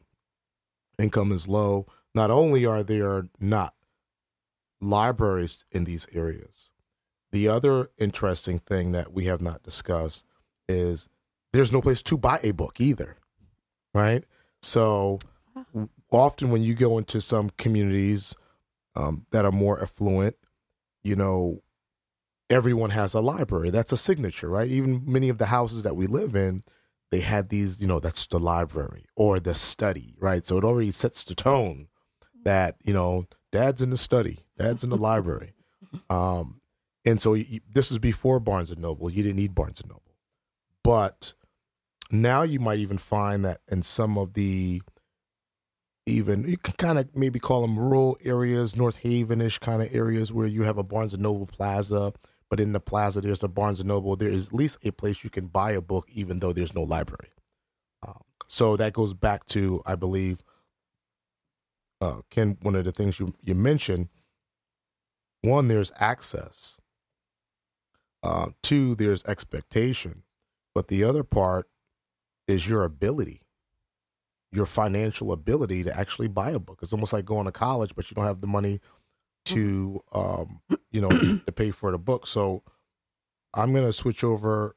[1.00, 1.86] Income is low.
[2.14, 3.74] Not only are there not
[4.80, 6.70] libraries in these areas,
[7.32, 10.24] the other interesting thing that we have not discussed
[10.68, 11.08] is
[11.52, 13.16] there's no place to buy a book either,
[13.92, 14.22] right?
[14.62, 15.18] So
[16.12, 18.36] often when you go into some communities
[18.94, 20.36] um, that are more affluent,
[21.02, 21.63] you know,
[22.50, 23.70] everyone has a library.
[23.70, 24.68] That's a signature, right?
[24.68, 26.62] Even many of the houses that we live in,
[27.10, 30.44] they had these, you know, that's the library or the study, right?
[30.44, 31.88] So it already sets the tone
[32.44, 35.54] that, you know, dad's in the study, dad's in the library.
[36.10, 36.60] Um,
[37.04, 39.10] and so you, this was before Barnes and Noble.
[39.10, 40.16] You didn't need Barnes and Noble,
[40.82, 41.34] but
[42.10, 44.82] now you might even find that in some of the
[46.06, 50.32] even you can kind of maybe call them rural areas, North Havenish kind of areas
[50.32, 52.12] where you have a Barnes and Noble plaza,
[52.54, 54.14] but in the plaza there's a Barnes and Noble.
[54.14, 56.84] There is at least a place you can buy a book, even though there's no
[56.84, 57.32] library.
[58.06, 60.38] Um, so that goes back to I believe,
[62.00, 62.56] uh, Ken.
[62.62, 64.08] One of the things you you mentioned.
[65.42, 66.80] One, there's access.
[68.22, 70.22] Uh, two, there's expectation,
[70.76, 71.68] but the other part
[72.46, 73.40] is your ability,
[74.52, 76.78] your financial ability to actually buy a book.
[76.82, 78.78] It's almost like going to college, but you don't have the money
[79.46, 82.26] to, um, you know, to pay for the book.
[82.26, 82.62] So
[83.52, 84.76] I'm going to switch over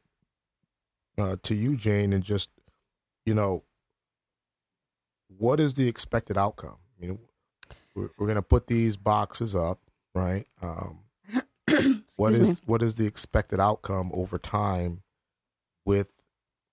[1.18, 2.50] uh, to you, Jane, and just,
[3.26, 3.64] you know,
[5.28, 6.78] what is the expected outcome?
[6.98, 7.20] I mean,
[7.96, 9.80] we're, we're going to put these boxes up,
[10.14, 10.46] right?
[10.62, 11.00] Um,
[12.16, 15.02] what is what is the expected outcome over time
[15.86, 16.12] with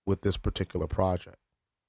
[0.07, 1.38] with this particular project?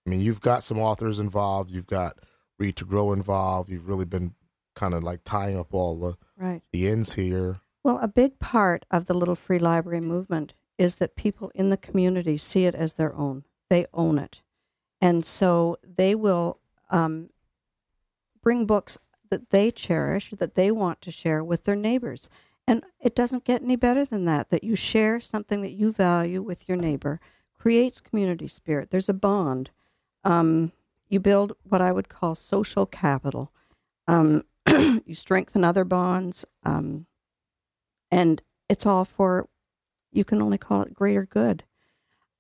[0.06, 2.20] I mean, you've got some authors involved, you've got
[2.58, 4.34] Read to Grow involved, you've really been
[4.76, 6.62] kind of like tying up all the Right.
[6.72, 7.58] the ends here.
[7.84, 11.78] Well, a big part of the Little Free Library movement is that people in the
[11.78, 13.46] community see it as their own.
[13.70, 14.42] They own it.
[15.02, 16.60] And so they will
[16.90, 17.30] um,
[18.42, 18.98] bring books
[19.30, 22.30] that they cherish, that they want to share with their neighbors.
[22.68, 26.42] And it doesn't get any better than that, that you share something that you value
[26.42, 27.20] with your neighbor
[27.58, 28.90] creates community spirit.
[28.92, 29.70] There's a bond.
[30.24, 30.72] Um,
[31.08, 33.52] you build what I would call social capital.
[34.08, 34.44] Um,
[35.06, 36.46] you strengthen other bonds.
[36.64, 37.06] Um,
[38.12, 39.48] and it's all for
[40.12, 41.64] you can only call it greater good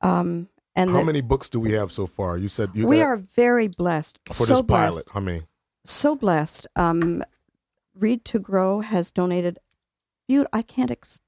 [0.01, 2.37] um and how the- many books do we have so far?
[2.37, 5.05] You said you we got- are very blessed for so this blessed pilot.
[5.13, 5.43] How many?
[5.85, 7.21] so blessed um
[7.93, 9.59] read to grow has donated
[10.27, 11.19] you i can't ex-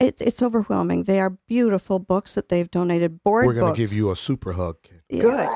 [0.00, 1.04] It, it's overwhelming.
[1.04, 3.22] They are beautiful books that they've donated.
[3.22, 4.76] Board We're going to give you a super hug.
[4.82, 5.02] Kid.
[5.20, 5.48] Good.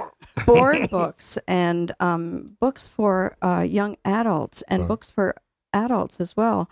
[0.46, 4.88] Board books and um, books for uh, young adults and Right.
[4.88, 5.34] books for
[5.72, 6.68] adults as well.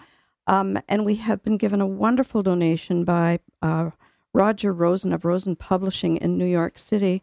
[0.46, 3.90] Um, and we have been given a wonderful donation by uh,
[4.32, 7.22] Roger Rosen of Rosen Publishing in New York City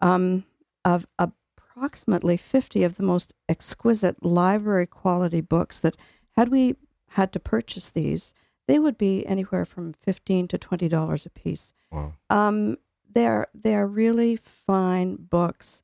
[0.00, 0.44] um,
[0.84, 5.96] of approximately 50 of the most exquisite library quality books that,
[6.36, 6.76] had we
[7.10, 8.34] had to purchase these,
[8.66, 11.72] they would be anywhere from 15 to $20 a piece.
[11.92, 12.14] Wow.
[12.30, 12.78] Um,
[13.12, 15.82] they're they're really fine books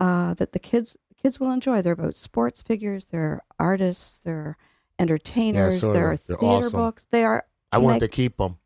[0.00, 1.82] uh, that the kids kids will enjoy.
[1.82, 3.06] They're about sports figures.
[3.06, 4.18] They're artists.
[4.18, 4.56] They're
[4.98, 5.80] entertainers.
[5.80, 6.80] so they're, they're theater awesome.
[6.80, 7.06] books.
[7.10, 7.44] They are.
[7.70, 8.58] I want to keep them.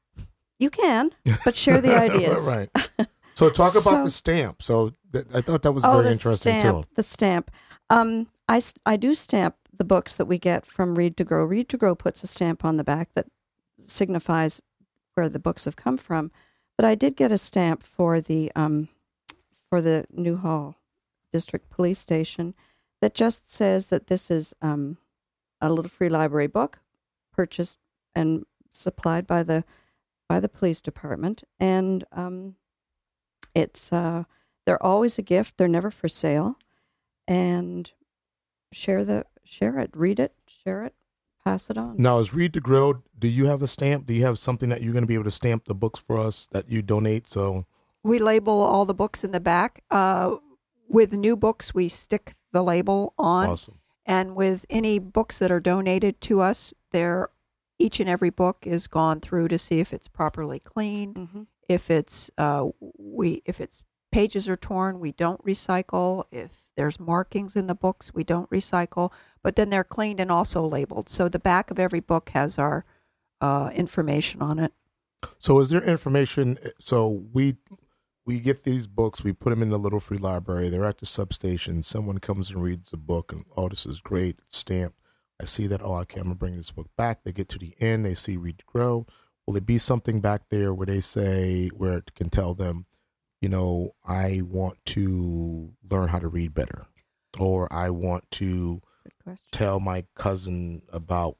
[0.58, 1.10] You can,
[1.44, 2.46] but share the ideas.
[2.46, 2.70] right.
[3.34, 4.62] So talk about So- the stamp.
[4.62, 6.90] So th- I thought that was oh, very interesting stamp, too.
[6.96, 7.50] The stamp.
[7.90, 11.44] Um, I I do stamp the books that we get from Read to Grow.
[11.44, 13.26] Read to Grow puts a stamp on the back that
[13.78, 14.62] signifies
[15.14, 16.30] where the books have come from.
[16.76, 18.88] But I did get a stamp for the um,
[19.70, 20.76] for the Newhall
[21.32, 22.54] District Police Station
[23.00, 24.98] that just says that this is um,
[25.60, 26.80] a little free library book
[27.32, 27.78] purchased
[28.14, 29.64] and supplied by the
[30.28, 32.56] by the police department, and um,
[33.54, 34.24] it's uh,
[34.64, 35.56] they're always a gift.
[35.56, 36.58] They're never for sale,
[37.26, 37.90] and
[38.72, 40.94] share the share it, read it, share it,
[41.46, 41.94] pass it on.
[41.96, 44.06] Now, as Read to Grow, do you have a stamp?
[44.06, 46.18] Do you have something that you're going to be able to stamp the books for
[46.18, 47.28] us that you donate?
[47.28, 47.64] So
[48.02, 49.82] We label all the books in the back.
[49.90, 50.36] Uh,
[50.88, 53.48] with new books, we stick the label on.
[53.50, 53.78] awesome.
[54.04, 57.28] And with any books that are donated to us, there
[57.78, 61.16] each and every book is gone through to see if it's properly cleaned.
[61.16, 62.66] hmm If it's uh,
[62.98, 63.82] we if it's
[64.16, 66.24] pages are torn, we don't recycle.
[66.30, 69.12] If there's markings in the books, we don't recycle.
[69.42, 71.10] But then they're cleaned and also labeled.
[71.10, 72.86] So the back of every book has our
[73.42, 74.72] uh, information on it.
[75.38, 76.56] So is there information?
[76.80, 77.58] So we
[78.24, 80.70] we get these books, we put them in the little free library.
[80.70, 81.82] They're at the substation.
[81.82, 84.38] Someone comes and reads the book, and oh, this is great.
[84.46, 84.98] It's stamped.
[85.38, 85.82] I see that.
[85.84, 87.22] Oh, okay, I'm gonna bring this book back.
[87.22, 88.06] They get to the end.
[88.06, 89.06] They see Read Grow.
[89.46, 92.86] Will it be something back there where they say where it can tell them,
[93.46, 96.86] you know, I want to learn how to read better,
[97.38, 98.82] or I want to
[99.52, 101.36] tell my cousin about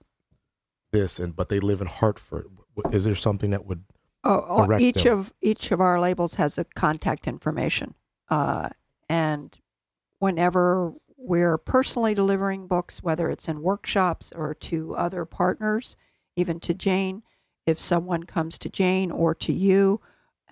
[0.93, 2.47] this, and but they live in Hartford.
[2.93, 3.83] Is there something that would
[4.23, 5.19] Oh, oh, each them.
[5.19, 7.97] of each of our labels has a contact information,
[8.29, 8.69] uh,
[9.09, 9.59] and
[10.21, 15.97] whenever we're personally delivering books, whether it's in workshops or to other partners,
[16.37, 17.25] even to Jane,
[17.67, 20.01] if someone comes to Jane or to you,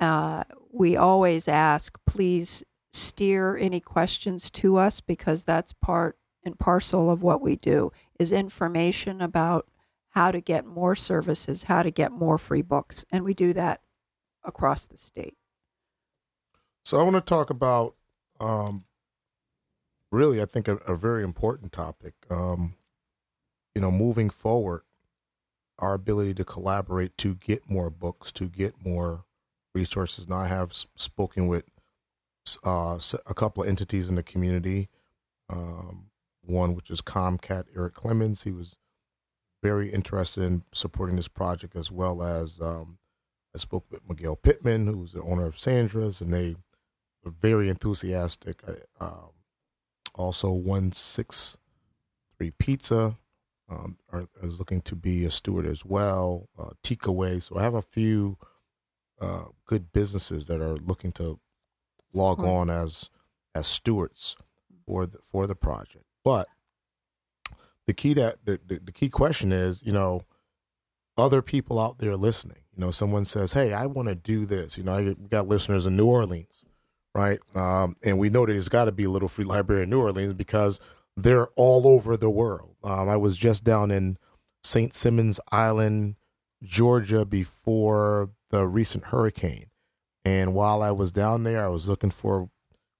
[0.00, 7.10] uh, we always ask, please steer any questions to us because that's part and parcel
[7.10, 9.66] of what we do is information about
[10.10, 13.80] how to get more services, how to get more free books, and we do that
[14.44, 15.36] across the state.
[16.84, 17.96] So I want to talk about,
[18.38, 18.84] um,
[20.12, 22.14] really, I think a, a very important topic.
[22.30, 22.74] Um,
[23.74, 24.82] you know, moving forward,
[25.78, 29.24] our ability to collaborate to get more books, to get more
[29.74, 30.28] resources.
[30.28, 31.64] Now, I have spoken with
[32.64, 34.88] uh, a couple of entities in the community.
[35.50, 36.10] Um,
[36.46, 38.44] one which is Comcast, Eric Clemens.
[38.44, 38.78] He was
[39.62, 42.98] very interested in supporting this project, as well as um,
[43.54, 46.56] I spoke with Miguel Pittman, who's the owner of Sandra's, and they
[47.22, 48.62] were very enthusiastic.
[48.68, 49.30] I, um,
[50.14, 51.56] also, one six
[52.36, 53.16] three pizza
[53.68, 56.48] um, are, is looking to be a steward as well.
[56.58, 57.42] Uh, Takeaway.
[57.42, 58.36] So I have a few
[59.20, 61.38] uh, good businesses that are looking to
[62.12, 62.68] log Support.
[62.68, 63.10] on as
[63.54, 64.36] as stewards
[64.86, 66.04] for the for the project.
[66.24, 66.48] But
[67.86, 70.22] the key that the, the, key question is, you know,
[71.18, 72.58] other people out there listening.
[72.74, 75.46] You know, someone says, "Hey, I want to do this." You know, I, we got
[75.46, 76.64] listeners in New Orleans,
[77.14, 77.38] right?
[77.54, 80.00] Um, and we know that there's got to be a little free library in New
[80.00, 80.80] Orleans because
[81.16, 82.76] they're all over the world.
[82.82, 84.18] Um, I was just down in
[84.64, 84.94] St.
[84.94, 86.16] Simons Island,
[86.64, 89.66] Georgia, before the recent hurricane,
[90.24, 92.48] and while I was down there, I was looking for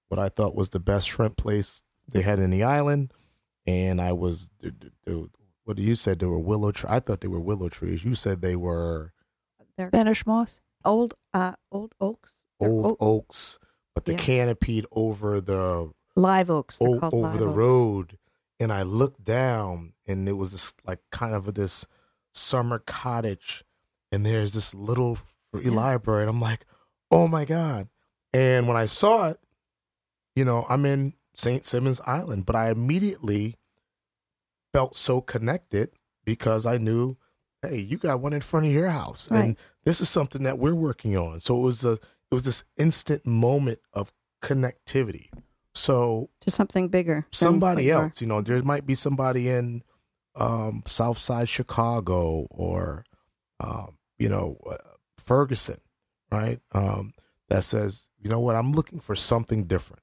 [0.09, 3.11] what I thought was the best shrimp place they had in the island,
[3.65, 4.49] and I was.
[5.63, 6.91] What you said they were willow trees.
[6.91, 8.05] I thought they were willow trees.
[8.05, 9.13] You said they were
[9.77, 10.61] They're Spanish moss.
[10.83, 12.43] old uh, old oaks.
[12.59, 13.59] They're old oak- oaks,
[13.95, 14.17] but the Yeah.
[14.19, 16.77] canopied over the live oaks.
[16.79, 17.55] O- over live the oaks.
[17.57, 18.17] road,
[18.59, 21.87] and I looked down, and it was this like kind of this
[22.35, 23.63] summer cottage,
[24.11, 25.17] and there's this little
[25.51, 25.71] free Yeah.
[25.71, 26.65] library, and I'm like,
[27.11, 27.87] oh my god!
[28.33, 29.39] And when I saw it,
[30.35, 31.65] you know, I'm in St.
[31.65, 33.55] Simons Island, but I immediately
[34.73, 35.91] felt so connected
[36.25, 37.17] because I knew,
[37.61, 39.55] hey, you got one in front of your house, and
[39.85, 41.39] this is something that we're working on.
[41.39, 44.11] So it was a it was this instant moment of
[44.41, 45.29] connectivity.
[45.73, 47.27] So To something bigger.
[47.31, 48.03] somebody what you are.
[48.05, 49.83] else, you know, there might be somebody in
[50.35, 53.05] um, South Side Chicago or
[53.59, 54.77] um, you know uh,
[55.17, 55.79] Ferguson,
[56.31, 56.59] right?
[56.73, 57.13] Um,
[57.49, 60.01] that says, you know what, I'm looking for something different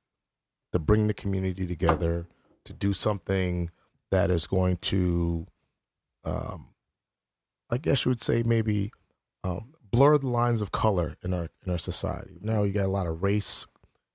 [0.73, 2.27] to bring the community together,
[2.65, 3.71] to do something
[4.11, 5.47] that is going to,
[6.25, 6.69] um,
[7.71, 8.93] I guess you would say maybe
[9.45, 12.39] um, blur the lines of color in our in our society.
[12.41, 13.67] Now you got a lot of race.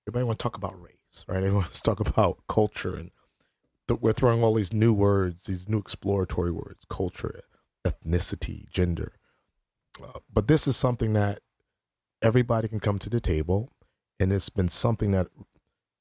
[0.03, 1.37] Everybody want to talk about race, right?
[1.37, 3.11] Everyone wants to talk about culture, and
[3.95, 7.41] we're throwing all these new words, these new exploratory words: culture,
[7.85, 9.13] ethnicity, gender.
[10.03, 11.39] Uh, but this is something that
[12.21, 13.71] everybody can come to the table,
[14.19, 15.27] and it's been something that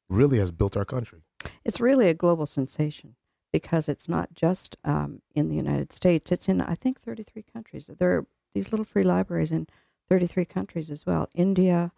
[0.09, 1.23] really has built our country.
[1.65, 3.17] It's really a global sensation
[3.53, 6.33] because it's not just um, in the United States.
[6.33, 7.89] It's in, I think, 33 countries.
[7.99, 9.67] There are these little free libraries in
[10.09, 11.93] 33 countries as well India,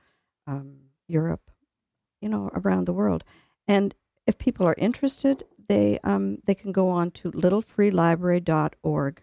[0.46, 0.76] um,
[1.06, 1.50] Europe,
[2.20, 3.24] you know, around the world.
[3.66, 3.94] And
[4.26, 9.22] if people are interested, they, um, they can go on to littlefreelibrary.org.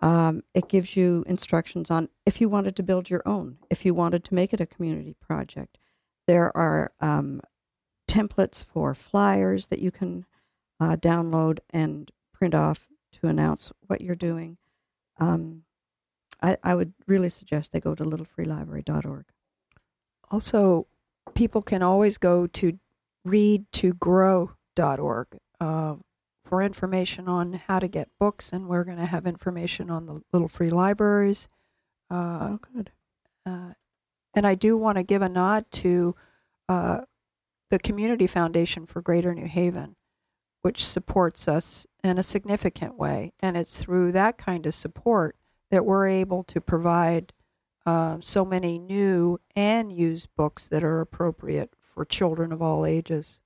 [0.00, 3.94] Um, it gives you instructions on if you wanted to build your own, if you
[3.94, 5.78] wanted to make it a community project.
[6.26, 7.40] There are um,
[8.08, 10.26] templates for flyers that you can
[10.80, 14.58] uh, download and print off to announce what you're doing.
[15.18, 15.62] Um,
[16.42, 19.24] I, I would really suggest they go to littlefreelibrary.org.
[20.30, 20.86] Also,
[21.34, 22.78] people can always go to
[23.26, 25.96] readtogrow.org uh,
[26.44, 30.20] for information on how to get books, and we're going to have information on the
[30.30, 31.48] little free libraries.
[32.10, 32.90] Uh, oh, good.
[33.46, 33.72] uh,
[34.34, 36.14] and I do want to give a nod to
[36.68, 37.00] uh,
[37.70, 39.96] the Community Foundation for Greater New Haven,
[40.60, 43.32] which supports us in a significant way.
[43.40, 45.34] And it's through that kind of support
[45.70, 47.32] that we're able to provide
[47.86, 53.40] uh, so many new and used books that are appropriate for children of all ages.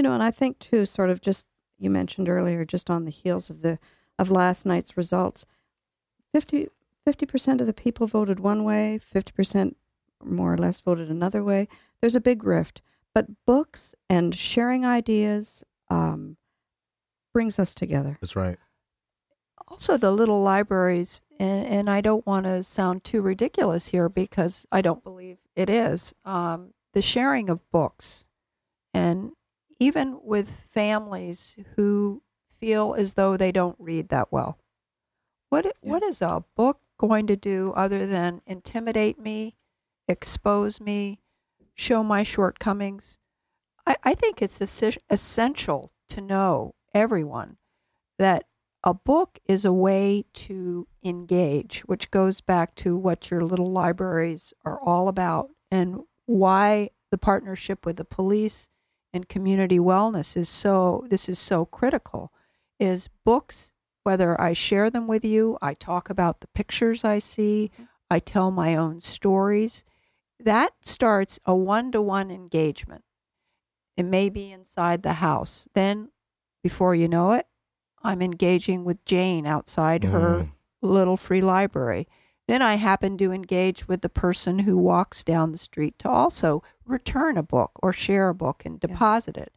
[0.00, 1.44] You know, and I think too, sort of just
[1.78, 3.78] you mentioned earlier, just on the heels of the
[4.18, 5.44] of last night's results,
[6.32, 6.70] 50
[7.26, 9.76] percent of the people voted one way, fifty percent
[10.24, 11.68] more or less voted another way.
[12.00, 12.80] There's a big rift,
[13.14, 16.38] but books and sharing ideas um,
[17.34, 18.16] brings us together.
[18.22, 18.56] That's right.
[19.68, 24.66] also the little libraries and, and i don't want to sound too ridiculous here because
[24.72, 28.26] i don't believe it is um, the sharing of books
[28.94, 29.32] and
[29.80, 32.22] even with families who
[32.60, 34.58] feel as though they don't read that well
[35.50, 35.92] what Yeah.
[35.92, 39.56] what is a book going to do other than intimidate me
[40.08, 41.20] expose me
[41.74, 43.18] show my shortcomings
[43.86, 44.60] i, I think it's
[45.10, 47.56] essential to know everyone
[48.18, 48.44] that
[48.82, 54.54] a book is a way to engage, which goes back to what your little libraries
[54.64, 58.69] are all about and why the partnership with the police
[59.12, 62.32] and community wellness is so this is so critical
[62.78, 67.70] is books whether I share them with you, I talk about the pictures I see,
[68.10, 69.84] I tell my own stories.
[70.42, 73.04] That starts a one-to-one engagement.
[73.98, 75.68] It may be inside the house.
[75.74, 76.08] Then
[76.62, 77.46] before you know it,
[78.02, 80.52] I'm engaging with Jane outside her Mm.
[80.80, 82.08] little free library.
[82.50, 86.64] Then I happen to engage with the person who walks down the street to also
[86.84, 88.88] return a book or share a book and Yeah.
[88.88, 89.52] deposit it.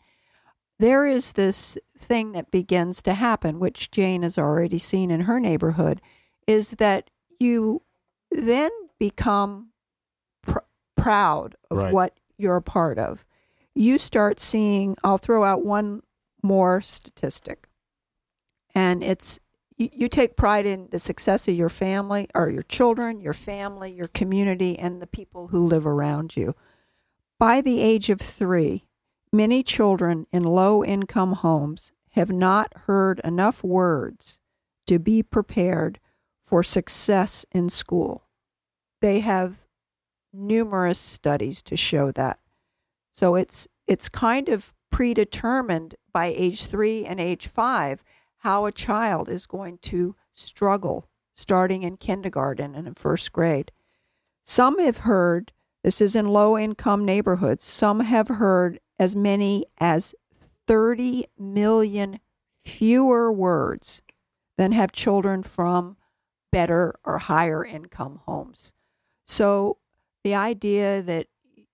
[0.78, 5.40] There is this thing that begins to happen, which Jane has already seen in her
[5.40, 6.02] neighborhood,
[6.46, 7.82] is that you
[8.30, 8.70] then
[9.00, 9.72] become
[10.44, 10.60] pr-
[10.96, 11.94] proud of Right.
[11.96, 13.26] what you're a part of.
[13.74, 16.04] You start seeing, I'll throw out one
[16.44, 17.70] more statistic
[18.76, 19.40] and it's
[19.78, 24.08] you, take pride in the success of your family or your children, your family, your
[24.08, 26.56] community, and the people who live around you.
[27.40, 28.88] By the age of three,
[29.32, 34.40] many children in low income homes have not heard enough words
[34.88, 36.00] to be prepared
[36.44, 38.28] for success in school.
[39.02, 39.66] They have
[40.32, 42.40] numerous studies to show that.
[43.12, 48.04] So it's it's kind of predetermined by age 3 and age 5
[48.44, 53.72] how a child is going to struggle starting in kindergarten and in first grade.
[54.44, 60.14] Some have heard, this is in low income neighborhoods, some have heard as many as
[60.68, 62.20] 30 million
[62.66, 64.02] fewer words
[64.58, 65.96] than have children from
[66.52, 68.74] better or higher income homes.
[69.26, 69.78] So
[70.26, 71.28] the idea that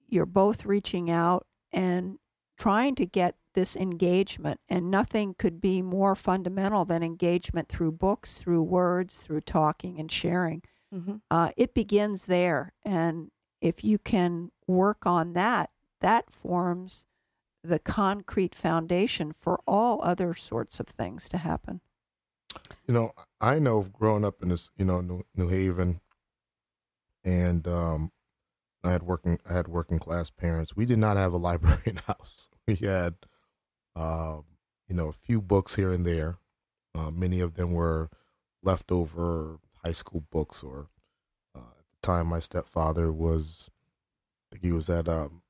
[0.07, 2.19] you're both reaching out and
[2.59, 8.37] trying to get this engagement, and nothing could be more fundamental than engagement through books,
[8.37, 10.61] through words, through talking and sharing.
[10.95, 11.15] Mm-hmm.
[11.29, 17.05] Uh, it begins there, and if you can work on that, that forms
[17.61, 21.81] the concrete foundation for all other sorts of things to happen.
[22.87, 25.99] You know, I know growing up in this, you know, New, New Haven,
[27.25, 28.13] and um,
[28.85, 30.77] I had working, I had working class parents.
[30.77, 32.47] We did not have a library in house.
[32.65, 33.15] We had,
[33.99, 34.45] um,
[34.87, 36.37] you know, a few books here and there.
[36.95, 38.09] Uh, many of them were
[38.63, 40.87] leftover high school books, or
[41.55, 43.69] uh, at the time, my stepfather was,
[44.49, 45.41] I think he was at um,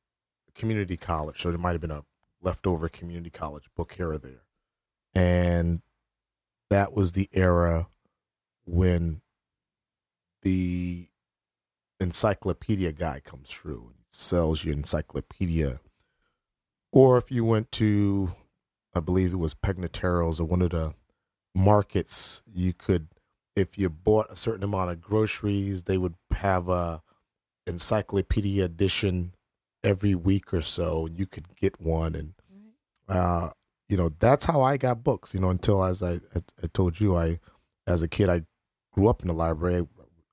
[0.56, 2.04] community college, so there might have been a
[2.42, 4.44] leftover community college book here or there,
[5.14, 5.82] and
[6.70, 7.88] that was the era
[8.66, 9.22] when
[10.42, 11.08] the
[12.00, 15.80] encyclopedia guy comes through and sells your encyclopedia.
[16.92, 18.34] Or if you went to,
[18.96, 20.94] I believe it was Pegnateros or one of the
[21.54, 23.10] markets, you could,
[23.56, 27.02] if you bought a certain amount of groceries, they would have a
[27.68, 29.34] encyclopedia edition
[29.84, 31.06] every week or so.
[31.06, 32.34] And you could get one, and
[33.08, 33.50] uh,
[33.88, 35.34] you know that's how I got books.
[35.34, 37.40] You know, until as I, I, I told you, I
[37.88, 38.44] as a kid I
[38.92, 39.88] grew up in the library.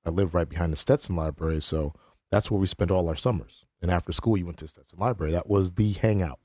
[0.05, 1.93] I lived right behind the Stetson Library, so
[2.31, 3.65] that's where we spent all our summers.
[3.81, 5.33] And after school, you went to Stetson Library.
[5.33, 6.39] That was the hangout.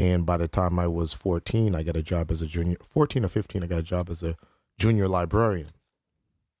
[0.00, 2.78] And by the time I was 14, I got a job as a junior.
[2.84, 4.34] 14 or 15, I got a job as a
[4.78, 5.68] junior librarian.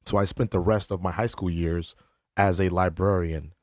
[0.04, 1.94] So I spent the rest of my high school years
[2.36, 3.54] as a librarian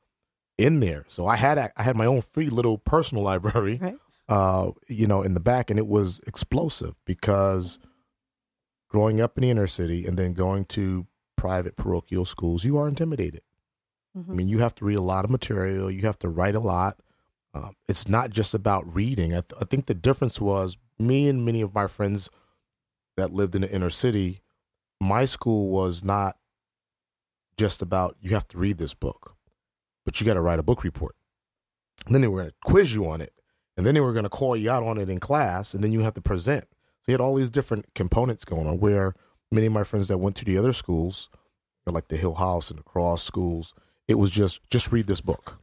[0.56, 1.04] in there.
[1.06, 3.96] So I had I had my own free little personal library, Right.
[4.28, 7.78] uh, you know, in the back, and it was explosive because
[8.88, 11.06] growing up in the inner city and then going to
[11.36, 13.42] private parochial schools, you are intimidated.
[14.16, 14.30] Mhm.
[14.30, 15.88] I mean, you have to read a lot of material.
[15.88, 16.98] You have to write a lot.
[17.54, 19.32] Um, it's not just about reading.
[19.32, 22.30] I, th- I think the difference was me and many of my friends
[23.16, 24.40] that lived in the inner city.
[25.00, 26.36] My school was not
[27.56, 29.36] just about you have to read this book,
[30.04, 31.14] but you got to write a book report.
[32.06, 33.32] And then they were going to quiz you on it,
[33.76, 35.92] and then they were going to call you out on it in class, and then
[35.92, 36.64] you have to present.
[36.64, 38.78] So you had all these different components going on.
[38.78, 39.14] Where
[39.50, 41.28] many of my friends that went to the other schools,
[41.86, 43.74] like the Hillhouse and the Cross schools,
[44.06, 45.58] it was just just read this book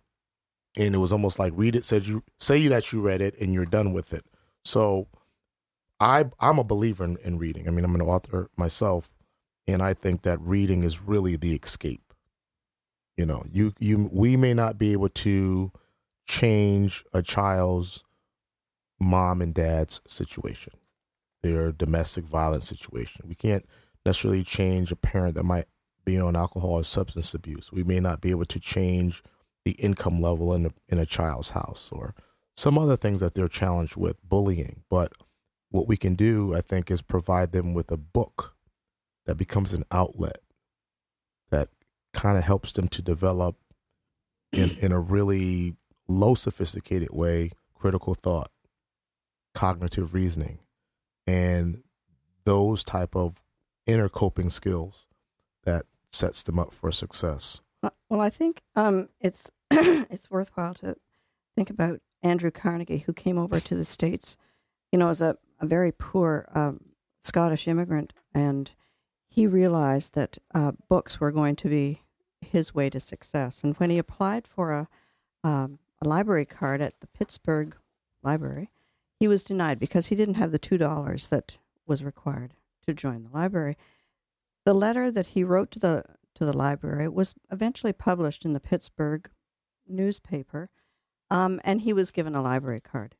[0.78, 3.53] and it was almost like read it said you say that you read it and
[3.53, 4.26] you're done with it.
[4.63, 5.07] So
[5.99, 7.67] i i'm a believer in, in reading.
[7.67, 9.09] I mean i'm an author myself
[9.67, 12.13] and i think that reading is really the escape.
[13.17, 15.71] You know you you we may not be able to
[16.28, 18.03] change a child's
[18.99, 20.73] mom and dad's situation
[21.45, 23.26] their domestic violence situation.
[23.28, 23.65] We can't
[24.03, 25.65] necessarily change a parent that might
[26.03, 27.71] be on alcohol or substance abuse.
[27.71, 29.21] We may not be able to change
[29.66, 32.13] the income level in a, in a child's house or
[32.55, 34.84] some other things that they're challenged with, bullying.
[34.89, 35.11] But
[35.70, 38.55] what we can do, I think, is provide them with a book
[39.26, 40.39] that becomes an outlet
[41.49, 41.70] that
[42.13, 43.57] kind of helps them to develop
[44.53, 45.76] in, in a really
[46.07, 48.51] low sophisticated way critical thought,
[49.53, 50.59] cognitive reasoning,
[51.28, 51.84] and
[52.45, 53.41] those type of
[53.86, 55.07] inner coping skills
[55.63, 57.61] that sets them up for success.
[57.86, 60.95] Uh, Well, I think um, it's it's worthwhile to
[61.55, 64.38] think about Andrew Carnegie, who came over to the states,
[64.91, 66.79] you know, as a, a very poor um,
[67.21, 68.71] Scottish immigrant, and
[69.27, 72.01] he realized that uh, books were going to be
[72.41, 73.63] his way to success.
[73.63, 74.88] And when he applied for a
[75.43, 77.75] um, a library card at the Pittsburgh
[78.23, 78.71] Library,
[79.19, 82.55] he was denied because he didn't have the two dollars that was required
[82.88, 83.77] to join the library.
[84.65, 86.03] The letter that he wrote to the
[86.36, 89.29] to the library It was eventually published in the Pittsburgh
[89.88, 90.69] newspaper,
[91.29, 93.15] um, and he was given a library card.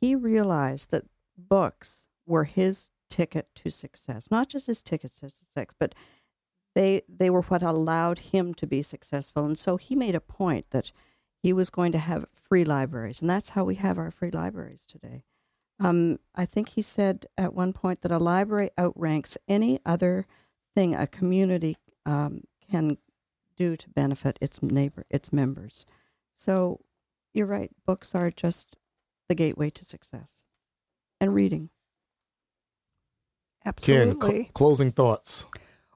[0.00, 1.04] He realized that
[1.36, 5.94] books were his ticket to success, not just his ticket to success, but
[6.74, 9.44] they they were what allowed him to be successful.
[9.44, 10.92] And so he made a point that
[11.42, 14.84] he was going to have free libraries, and that's how we have our free libraries
[14.86, 15.24] today.
[15.80, 20.26] Um, I think he said at one point that a library outranks any other
[20.74, 22.98] thing a community um, can
[23.56, 25.84] do to benefit its neighbor, its members.
[26.32, 26.80] So
[27.34, 27.70] you're right.
[27.86, 28.76] Books are just
[29.28, 30.44] the gateway to success,
[31.20, 31.70] and reading.
[33.64, 34.34] Ken, Absolutely.
[34.34, 35.46] cl- closing thoughts.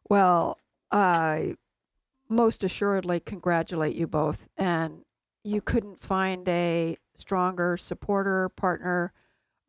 [0.09, 0.59] Well,
[0.93, 1.57] I
[2.29, 4.49] most assuredly congratulate you both.
[4.57, 5.05] And
[5.43, 9.12] you couldn't find a stronger supporter, partner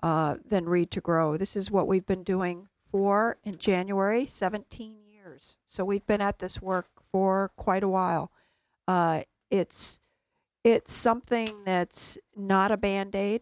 [0.01, 1.37] uh, than Read to Grow.
[1.37, 5.57] This is what we've been doing for, in January, 17 years.
[5.65, 8.29] So we've been at this work for quite a while.
[8.89, 10.01] Uh, it's
[10.65, 13.41] it's something that's not a band aid.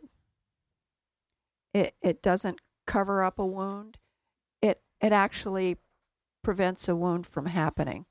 [1.73, 3.97] It it doesn't cover up a wound.
[4.61, 5.77] It it actually
[6.43, 8.05] prevents a wound from happening.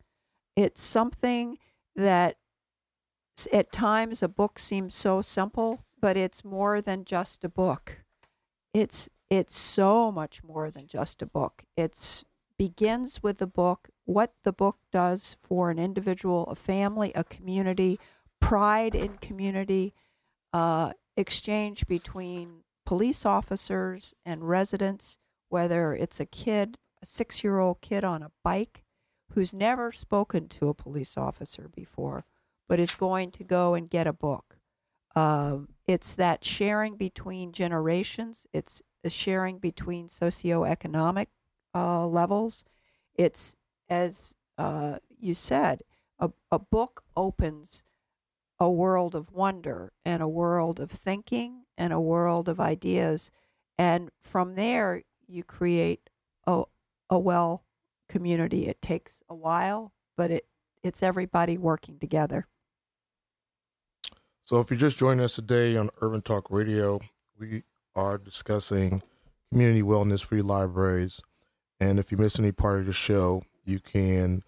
[0.57, 1.59] It's something
[1.95, 2.39] that
[3.53, 7.99] at times a book seems so simple, but it's more than just a book.
[8.75, 11.63] It's it's so much more than just a book.
[11.77, 12.25] It's
[12.59, 17.99] begins with the book, what the book does for an individual, a family, a community,
[18.41, 19.95] pride in community,
[20.53, 27.81] uh, exchange between police officers and residents, whether it's a kid, a six year old
[27.81, 28.83] kid on a bike
[29.35, 32.25] who's never spoken to a police officer before,
[32.69, 34.59] but is going to go and get a book.
[35.15, 41.27] Um, it's that sharing between generations, it's a sharing between socioeconomic
[41.75, 42.65] uh, levels.
[43.15, 43.57] It's,
[43.93, 45.83] as uh, you said,
[46.19, 47.85] a, a book opens
[48.59, 53.31] a world of wonder and a world of thinking and a world of ideas.
[53.77, 56.09] And from there, you create
[56.47, 56.63] a,
[57.11, 57.65] a well
[58.09, 58.67] community.
[58.67, 60.47] It takes a while, but it,
[60.83, 62.47] it's everybody working together.
[64.45, 67.01] So, if you're just joining us today on Urban Talk Radio,
[67.39, 67.65] we
[67.95, 69.03] are discussing
[69.51, 71.21] community wellness free libraries.
[71.79, 74.43] And if you miss any part of the show, you can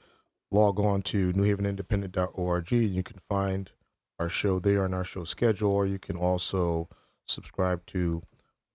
[0.50, 2.72] log on to newhavenindependent.org.
[2.72, 3.70] And you can find
[4.18, 6.88] our show there on our show schedule, or you can also
[7.26, 8.22] subscribe to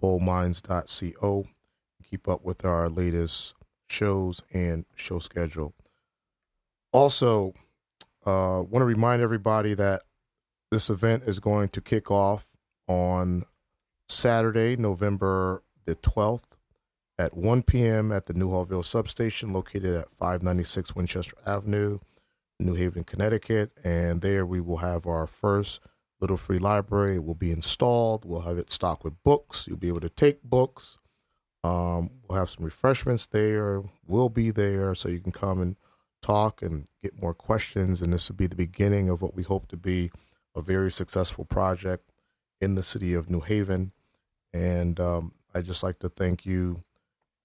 [0.01, 3.53] boldminds.co and keep up with our latest
[3.87, 5.73] shows and show schedule.
[6.91, 7.53] Also,
[8.25, 10.01] uh, want to remind everybody that
[10.71, 12.45] this event is going to kick off
[12.87, 13.45] on
[14.07, 16.48] Saturday, November the 12th
[17.19, 18.13] at 1 p.m.
[18.13, 21.99] at the Newhallville substation located at 596 Winchester Avenue,
[22.59, 23.71] New Haven, Connecticut.
[23.83, 25.81] And there we will have our first
[26.21, 27.15] little free library.
[27.15, 28.23] It will be installed.
[28.23, 29.67] We'll have it stocked with books.
[29.67, 30.97] You'll be able to take books.
[31.61, 33.83] Um, we'll have some refreshments there.
[34.07, 35.75] We'll be there so you can come and
[36.21, 38.01] talk and get more questions.
[38.01, 40.09] And this will be the beginning of what we hope to be
[40.55, 42.13] a very successful project
[42.61, 43.91] in the city of New Haven.
[44.53, 46.83] And um, I'd just like to thank you,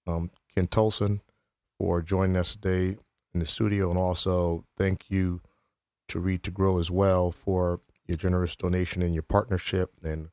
[0.07, 1.21] um, Ken Tolson,
[1.77, 2.97] for joining us today
[3.33, 3.89] in the studio.
[3.89, 5.41] And also thank you
[6.07, 9.91] to Read to Grow as well for your generous donation and your partnership.
[10.03, 10.29] And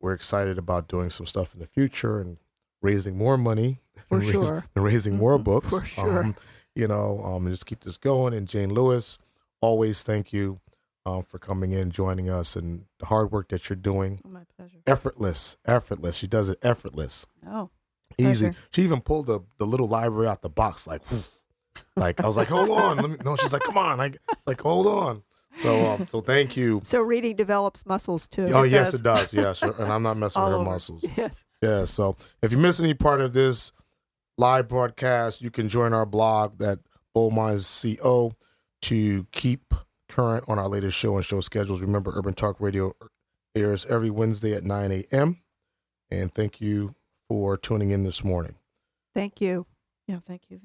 [0.00, 2.36] we're excited about doing some stuff in the future and
[2.82, 4.64] raising more money For and raise- sure.
[4.74, 5.68] and raising more Mhm, books.
[5.80, 6.24] for sure.
[6.24, 6.34] Um,
[6.74, 8.34] you know, um, just keep this going.
[8.34, 9.18] And Jane Lewis,
[9.62, 10.60] always thank you
[11.06, 14.20] um, for coming in, joining us, and the hard work that you're doing.
[14.28, 14.78] My pleasure.
[14.88, 16.16] Effortless, effortless.
[16.16, 17.70] She does it effortless, Oh,
[18.18, 18.46] easy.
[18.46, 18.58] Pleasure.
[18.72, 21.22] She even pulled the the little library out the box, like, whew.
[21.96, 23.16] like I was like, hold on, let me.
[23.24, 25.22] No, she's like, come on, I, it's like, hold on.
[25.54, 26.80] So, um, so thank you.
[26.84, 28.46] so reading develops muscles too.
[28.52, 29.32] Oh yes, it does.
[29.32, 29.74] Yeah, sure.
[29.78, 30.70] and I'm not messing with her over.
[30.70, 31.04] muscles.
[31.16, 31.46] Yes.
[31.62, 33.72] Yeah, so if you miss any part of this
[34.36, 36.80] live broadcast, you can join our blog at
[37.14, 38.32] Bold Minds CO
[38.82, 39.72] to keep
[40.10, 41.80] current on our latest show and show schedules.
[41.80, 42.94] Remember, Urban Talk Radio
[43.54, 45.38] airs every Wednesday at 9 a.m.
[46.10, 46.94] And thank you
[47.28, 48.56] for tuning in this morning.
[49.14, 49.66] Thank you.
[50.06, 50.60] Yeah, thank you.